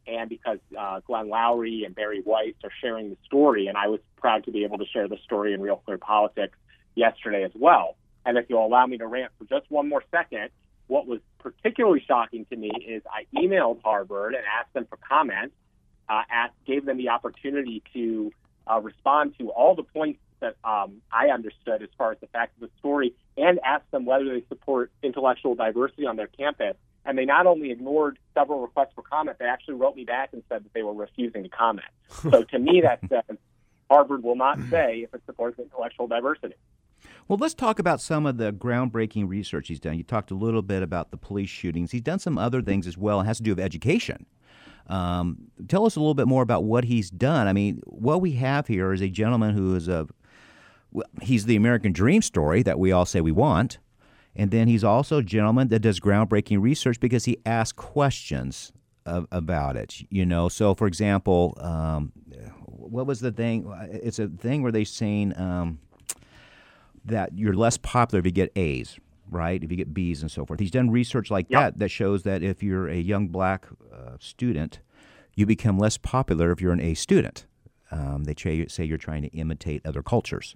[0.06, 3.68] and because uh, Glenn Loury and Bari Weiss are sharing the story.
[3.68, 6.58] And I was proud to be able to share the story in Real Clear Politics
[6.96, 7.96] yesterday as well.
[8.26, 10.50] And if you'll allow me to rant for just one more second,
[10.88, 15.56] what was particularly shocking to me is I emailed Harvard and asked them for comments,
[16.10, 18.32] uh, asked, gave them the opportunity to
[18.70, 22.54] uh, respond to all the points that um, I understood as far as the facts
[22.62, 26.76] of the story, and asked them whether they support intellectual diversity on their campus.
[27.06, 30.44] And they not only ignored several requests for comment, they actually wrote me back and
[30.50, 31.88] said that they were refusing to comment.
[32.30, 33.38] so to me, that says
[33.90, 36.56] Harvard will not say if it supports intellectual diversity.
[37.28, 39.98] Well, let's talk about some of the groundbreaking research he's done.
[39.98, 41.92] You talked a little bit about the police shootings.
[41.92, 43.22] He's done some other things as well.
[43.22, 44.26] It has to do with education.
[44.88, 45.38] Um,
[45.68, 47.48] tell us a little bit more about what he's done.
[47.48, 50.08] I mean, what we have here is a gentleman who is a
[51.22, 53.78] he's the American dream story that we all say we want.
[54.36, 58.72] And then he's also a gentleman that does groundbreaking research because he asks questions
[59.06, 60.04] of, about it.
[60.10, 62.12] You know, so for example, um,
[62.66, 63.72] what was the thing?
[63.92, 65.80] It's a thing where they're saying um,
[67.06, 69.64] that you're less popular if you get A's, right?
[69.64, 70.60] If you get B's and so forth.
[70.60, 71.60] He's done research like yep.
[71.60, 74.80] that that shows that if you're a young black uh, student,
[75.36, 77.46] you become less popular if you're an A student.
[77.92, 78.36] Um, they
[78.68, 80.56] say you're trying to imitate other cultures.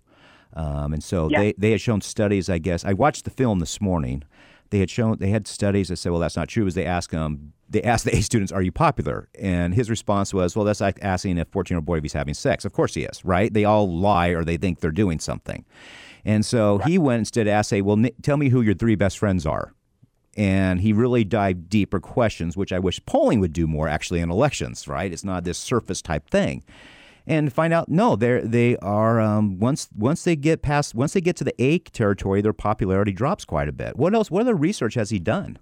[0.54, 2.86] Um, and so they, they had shown studies, I guess.
[2.86, 4.24] I watched the film this morning.
[4.70, 6.66] They had shown they had studies that said, well, that's not true.
[6.66, 10.34] As they asked them, they asked the A students, "Are you popular?" And his response
[10.34, 12.66] was, "Well, that's like asking a 14 year old boy if he's having sex.
[12.66, 13.54] Of course he is, right?
[13.54, 15.66] They all lie or they think they're doing something."
[16.26, 16.88] And so right.
[16.88, 19.74] he went instead asked, say, well, n- tell me who your three best friends are.
[20.36, 24.30] And he really dived deeper questions, which I wish polling would do more actually in
[24.32, 25.14] elections, right?
[25.14, 26.64] It's not this surface type thing.
[27.28, 31.22] and find out no, they they are um, once once they get past once they
[31.22, 33.98] get to the A territory, their popularity drops quite a bit.
[33.98, 34.30] What else?
[34.30, 35.58] What other research has he done?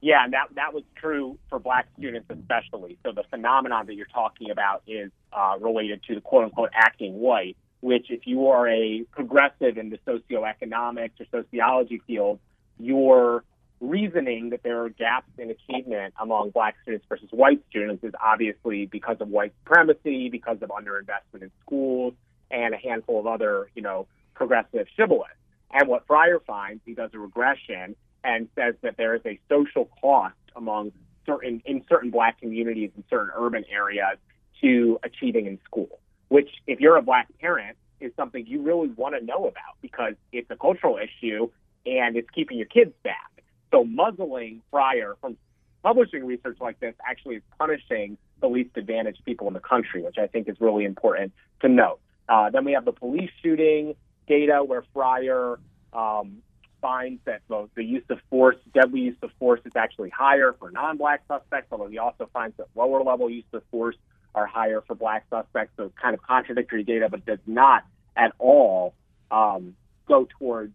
[0.00, 2.98] Yeah, and that that was true for black students especially.
[3.04, 7.14] So the phenomenon that you're talking about is uh, related to the quote unquote acting
[7.14, 12.38] white, which if you are a progressive in the socioeconomics or sociology field,
[12.78, 13.44] your
[13.80, 18.86] reasoning that there are gaps in achievement among black students versus white students is obviously
[18.86, 22.12] because of white supremacy, because of underinvestment in schools,
[22.50, 25.30] and a handful of other, you know, progressive shibboleths.
[25.72, 29.88] And what Fryer finds, he does a regression and says that there is a social
[30.00, 30.92] cost among
[31.24, 34.18] certain in certain black communities in certain urban areas
[34.60, 36.00] to achieving in school.
[36.30, 40.14] Which, if you're a black parent, is something you really want to know about because
[40.32, 41.50] it's a cultural issue
[41.84, 43.42] and it's keeping your kids back.
[43.70, 45.36] So muzzling Fryer from
[45.82, 50.18] publishing research like this actually is punishing the least advantaged people in the country, which
[50.18, 52.00] I think is really important to note.
[52.28, 53.94] Uh, then we have the police shooting
[54.26, 55.58] data where Fryer
[55.92, 56.38] um,
[56.80, 60.70] finds that the, the use of force, deadly use of force, is actually higher for
[60.70, 63.96] non-black suspects, although he also finds that lower level use of force
[64.34, 65.72] are higher for black suspects.
[65.76, 67.84] So kind of contradictory data, but does not
[68.16, 68.94] at all
[69.30, 69.74] um,
[70.06, 70.72] go towards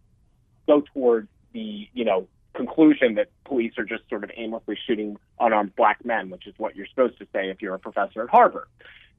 [0.66, 5.74] go towards the you know conclusion that police are just sort of aimlessly shooting unarmed
[5.76, 8.66] black men, which is what you're supposed to say if you're a professor at Harvard.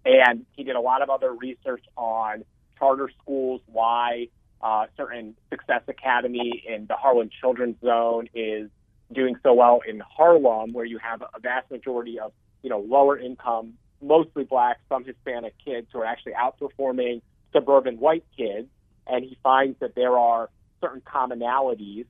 [0.06, 2.44] And he did a lot of other research on
[2.80, 4.28] charter schools, why
[4.62, 8.70] uh, certain Success Academy in the Harlem Children's Zone is
[9.14, 12.32] doing so well in Harlem, where you have a vast majority of
[12.64, 17.22] you know lower income, mostly black, some Hispanic kids who are actually outperforming
[17.54, 18.68] suburban white kids.
[19.08, 20.50] And he finds that there are
[20.82, 22.06] certain commonalities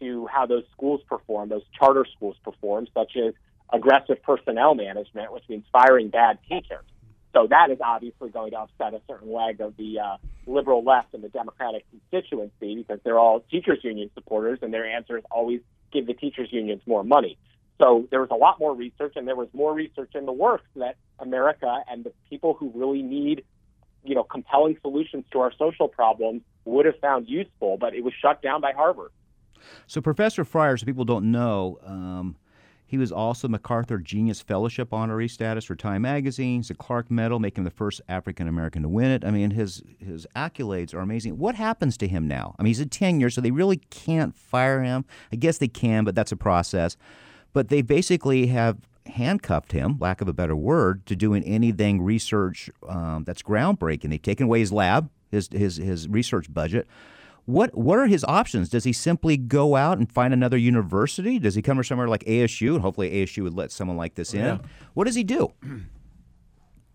[0.00, 3.34] to how those schools perform, those charter schools perform, such as
[3.72, 6.84] aggressive personnel management, which means firing bad teachers.
[7.34, 10.16] So that is obviously going to upset a certain leg of the uh,
[10.46, 15.18] liberal left and the Democratic constituency because they're all teachers union supporters, and their answer
[15.18, 15.60] is always
[15.92, 17.36] give the teachers unions more money.
[17.78, 20.66] So there was a lot more research, and there was more research in the works
[20.76, 23.44] that America and the people who really need,
[24.04, 28.12] you know, compelling solutions to our social problems would have found useful, but it was
[28.20, 29.10] shut down by Harvard.
[29.86, 32.36] So Professor Fryer, so people don't know, um,
[32.88, 36.64] he was also MacArthur Genius Fellowship honoree status for Time Magazine.
[36.70, 39.26] A Clark Medal, making him the first African American to win it.
[39.26, 41.36] I mean, his his accolades are amazing.
[41.36, 42.56] What happens to him now?
[42.58, 45.04] I mean, he's a tenure, so they really can't fire him.
[45.30, 46.96] I guess they can, but that's a process.
[47.52, 52.70] But they basically have handcuffed him, lack of a better word, to doing anything research
[52.88, 54.10] um, that's groundbreaking.
[54.10, 56.86] They've taken away his lab, his his his research budget.
[57.46, 58.68] What what are his options?
[58.68, 61.38] Does he simply go out and find another university?
[61.38, 62.74] Does he come to somewhere like ASU?
[62.74, 64.40] And hopefully ASU would let someone like this in.
[64.40, 64.58] Yeah.
[64.94, 65.52] What does he do?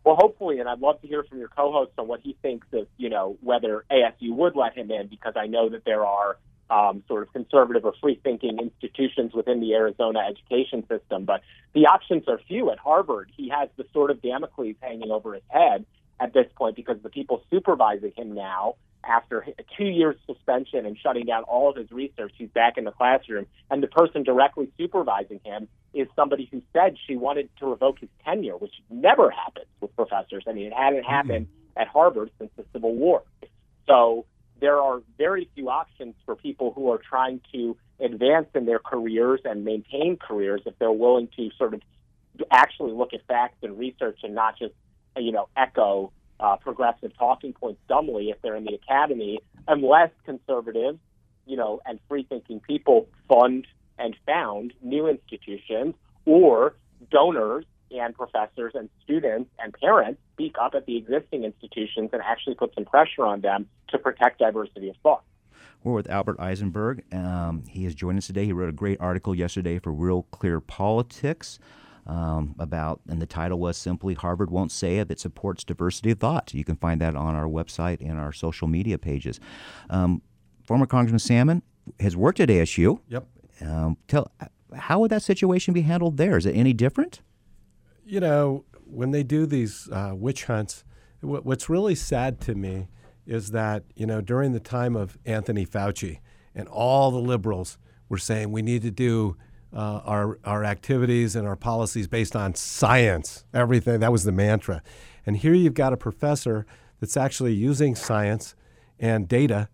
[0.06, 2.88] Well, hopefully, and I'd love to hear from your co-host on what he thinks of,
[2.98, 6.38] you know, whether ASU would let him in, because I know that there are
[6.74, 11.26] um, sort of conservative or free-thinking institutions within the Arizona education system.
[11.26, 11.42] But
[11.74, 13.32] the options are few at Harvard.
[13.38, 15.86] He has the sword of Damocles hanging over his head
[16.20, 20.98] at this point because the people supervising him now after a two years suspension and
[20.98, 23.46] shutting down all of his research, he's back in the classroom.
[23.70, 28.10] And the person directly supervising him is somebody who said she wanted to revoke his
[28.26, 30.46] tenure, which never happens with professors.
[30.48, 31.48] I mean, it hadn't happened
[31.78, 33.24] at Harvard since the Civil War.
[33.88, 34.26] So
[34.64, 39.42] there are very few options for people who are trying to advance in their careers
[39.44, 41.82] and maintain careers if they're willing to sort of
[42.50, 44.74] actually look at facts and research and not just,
[45.18, 49.38] you know, echo uh, progressive talking points dumbly if they're in the academy,
[49.68, 50.98] unless conservatives,
[51.46, 53.68] you know, and free thinking people fund
[54.00, 55.94] and found new institutions
[56.26, 56.74] or
[57.12, 57.66] donors
[58.00, 62.74] and professors and students and parents speak up at the existing institutions and actually put
[62.76, 65.24] some pressure on them to protect diversity of thought.
[65.84, 67.04] We're with Albert Eisenberg.
[67.14, 68.46] Um, he has joined us today.
[68.46, 71.60] He wrote a great article yesterday for Real Clear Politics
[72.08, 76.20] um, about, and the title was simply Harvard Won't Say It That Supports Diversity of
[76.20, 76.54] Thought.
[76.54, 79.40] You can find that on our website and our social media pages.
[79.90, 80.22] Um,
[80.66, 81.64] former Congressman Salmon
[82.00, 83.00] has worked at ASU.
[83.10, 83.28] Yep.
[83.62, 84.32] Um, tell,
[84.76, 86.38] how would that situation be handled there?
[86.38, 87.22] Is it any different?
[88.06, 90.84] You know, when they do these uh, witch hunts,
[91.22, 92.88] what, what's really sad to me
[93.26, 96.20] is that, you know, during the time of Anthony Fauci
[96.54, 97.78] and all the liberals
[98.10, 99.38] were saying we need to do
[99.74, 104.00] uh, our, our activities and our policies based on science, everything.
[104.02, 104.84] That was the mantra.
[105.26, 106.66] And here you've got a professor
[107.00, 108.56] that's actually using science
[109.00, 109.70] and data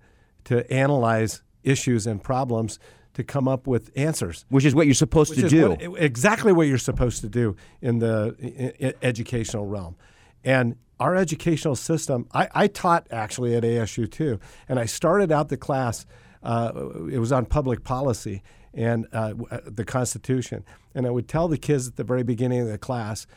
[0.46, 2.80] to analyze issues and problems
[3.20, 4.46] to come up with answers.
[4.50, 5.70] Which is what you're supposed to do.
[5.70, 8.36] what- exactly what you're supposed to do in the
[8.82, 9.96] i- i- educational realm.
[10.44, 15.50] And our educational system, I, I taught actually at ASU too, and I started out
[15.50, 16.06] the class.
[16.44, 16.72] Uh,
[17.12, 18.42] it was on public policy
[18.74, 20.64] and uh, uh, the Constitution,
[20.96, 23.28] and I would tell the kids at the very beginning of the class,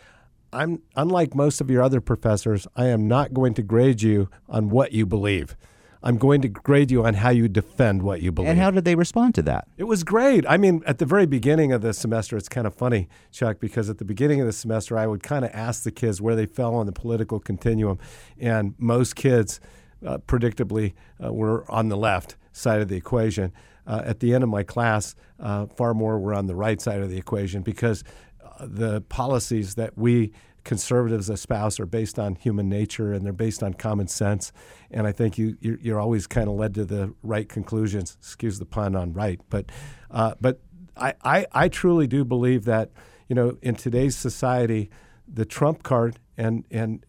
[0.53, 2.66] I'm unlike most of your other professors.
[2.76, 5.57] I am not going to grade you on what you believe.
[6.03, 8.50] I'm going to grade you on how you defend what you believe.
[8.50, 9.68] And how did they respond to that?
[9.76, 10.44] It was great.
[10.48, 13.88] I mean, at the very beginning of the semester, it's kind of funny, Chuck, because
[13.88, 16.46] at the beginning of the semester, I would kind of ask the kids where they
[16.46, 17.98] fell on the political continuum.
[18.38, 19.61] And most kids,
[20.05, 20.94] uh, predictably,
[21.24, 23.53] uh, were on the left side of the equation.
[23.86, 27.00] Uh, at the end of my class, uh, far more were on the right side
[27.00, 28.05] of the equation because
[28.44, 30.32] uh, the policies that we
[30.64, 34.52] conservatives espouse are based on human nature and they're based on common sense.
[34.90, 38.16] And I think you you're, you're always kind of led to the right conclusions.
[38.20, 39.70] Excuse the pun on right, but
[40.10, 40.60] uh, but
[40.96, 42.90] I, I I truly do believe that
[43.28, 44.90] you know in today's society,
[45.26, 47.04] the trump card and and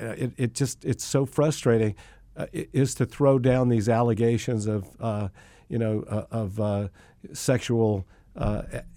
[0.00, 1.94] uh, it, it just it's so frustrating
[2.36, 5.28] uh, is to throw down these allegations of uh,
[5.68, 6.88] you know uh, of uh,
[7.32, 8.06] sexual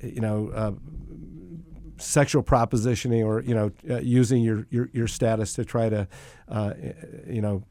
[0.02, 0.78] you know
[2.02, 6.08] sexual propositioning or you know uh, using your, your, your status to try to
[6.48, 6.74] uh,
[7.28, 7.64] you know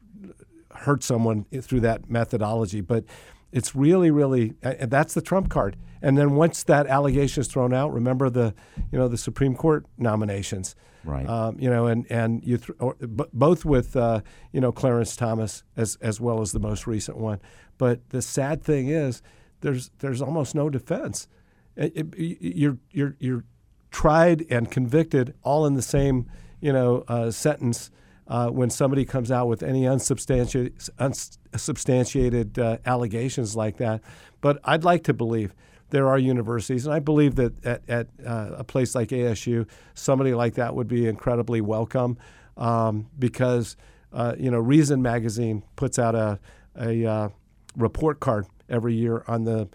[0.71, 2.81] hurt someone through that methodology.
[2.81, 3.05] But
[3.51, 5.77] it's really really that's the trump card.
[6.01, 8.53] And then once that allegation is thrown out remember the
[8.91, 10.75] you know the supreme court nominations.
[11.03, 11.27] Right.
[11.27, 14.21] Um, you know and and you th- or, b- both with uh,
[14.51, 17.39] you know clarence thomas as as well as the most recent one.
[17.77, 19.21] But the sad thing is
[19.61, 21.27] there's there's almost no defense.
[21.75, 23.43] It, it, you're you're you're
[23.91, 26.25] tried and convicted all in the same
[26.61, 27.91] you know uh, sentence
[28.27, 34.01] uh, when somebody comes out with any unsubstantiated, unsubstantiated uh, allegations like that.
[34.39, 35.53] But I'd like to believe
[35.89, 40.33] there are universities, and I believe that at, at uh, a place like ASU, somebody
[40.33, 42.17] like that would be incredibly welcome
[42.55, 43.75] um, because
[44.13, 46.39] uh, you know Reason magazine puts out a
[46.77, 47.29] a uh,
[47.75, 49.67] report card every year on the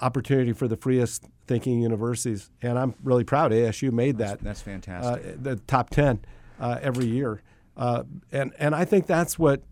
[0.00, 4.40] opportunity for the freest thinking universities, and I'm really proud ASU made that.
[4.40, 5.26] That's, that's fantastic.
[5.26, 6.20] Uh, the top ten
[6.60, 7.42] uh, every year,
[7.76, 9.62] uh, and and I think that's what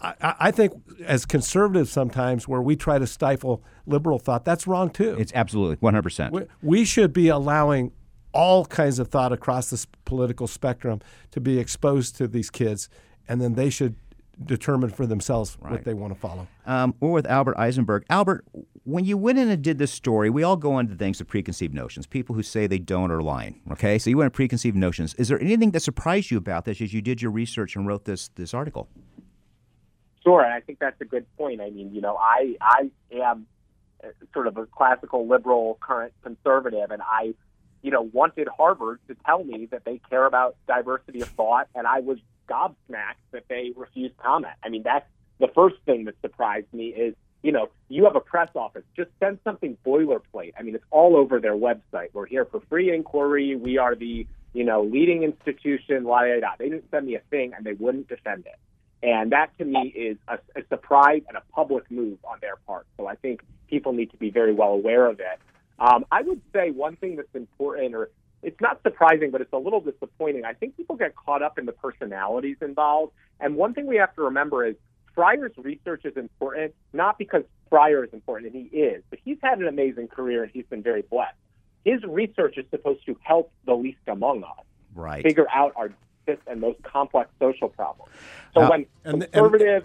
[0.00, 0.72] I, I, think
[1.04, 5.16] as conservatives sometimes where we try to stifle liberal thought, that's wrong too.
[5.18, 6.02] It's absolutely 100.
[6.02, 7.92] percent we, we should be allowing
[8.32, 12.88] all kinds of thought across the political spectrum to be exposed to these kids,
[13.28, 13.94] and then they should
[14.44, 15.72] determine for themselves right.
[15.72, 16.48] what they want to follow.
[16.66, 18.04] Um, we're with Albert Eisenberg.
[18.08, 18.44] Albert,
[18.84, 21.74] when you went in and did this story, we all go into things of preconceived
[21.74, 22.06] notions.
[22.06, 23.60] People who say they don't are lying.
[23.70, 25.14] Okay, so you went into preconceived notions.
[25.14, 28.04] Is there anything that surprised you about this as you did your research and wrote
[28.04, 28.88] this this article?
[30.24, 31.60] Sure, and I think that's a good point.
[31.60, 33.46] I mean, you know, I I am
[34.02, 37.34] uh, sort of a classical liberal, current conservative, and I,
[37.82, 41.86] you know, wanted Harvard to tell me that they care about diversity of thought, and
[41.86, 42.18] I was
[42.48, 44.54] gobsmacked that they refused comment.
[44.64, 45.06] I mean, that's
[45.38, 49.10] the first thing that surprised me is, you know, you have a press office, just
[49.20, 50.52] send something boilerplate.
[50.58, 52.08] I mean, it's all over their website.
[52.12, 53.56] We're here for free inquiry.
[53.56, 56.50] We are the, you know, leading institution, la da da.
[56.58, 58.58] They didn't send me a thing and they wouldn't defend it.
[59.04, 62.86] And that to me is a, a surprise and a public move on their part.
[62.96, 65.40] So I think people need to be very well aware of it.
[65.80, 68.10] Um, I would say one thing that's important, or
[68.42, 70.44] it's not surprising, but it's a little disappointing.
[70.44, 73.12] I think people get caught up in the personalities involved.
[73.40, 74.76] And one thing we have to remember is
[75.14, 79.58] Fryer's research is important, not because Fryer is important, and he is, but he's had
[79.58, 81.36] an amazing career and he's been very blessed.
[81.84, 85.22] His research is supposed to help the least among us right.
[85.22, 85.90] figure out our
[86.26, 88.12] deepest and most complex social problems.
[88.54, 89.84] So uh, when and, conservative,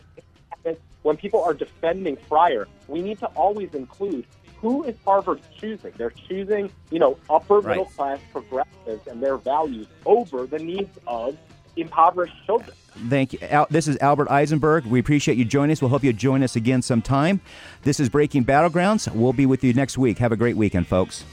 [0.65, 4.25] and, when people are defending Fryer, we need to always include
[4.57, 5.93] who is Harvard choosing?
[5.97, 11.37] They're choosing, you know, upper middle class progressives and their values over the needs of
[11.77, 12.75] impoverished children.
[13.09, 13.39] Thank you.
[13.43, 14.85] Al- this is Albert Eisenberg.
[14.85, 15.81] We appreciate you joining us.
[15.81, 17.41] We'll hope you join us again sometime.
[17.83, 19.13] This is Breaking Battlegrounds.
[19.13, 20.17] We'll be with you next week.
[20.17, 21.23] Have a great weekend, folks.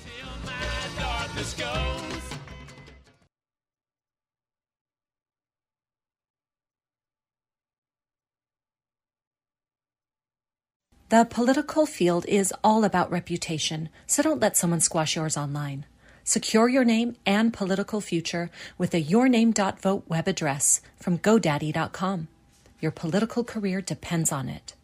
[11.11, 15.87] The political field is all about reputation, so don't let someone squash yours online.
[16.25, 22.29] Secure your name and political future with a yourname.vote web address from GoDaddy.com.
[22.81, 24.75] Your political career depends on it.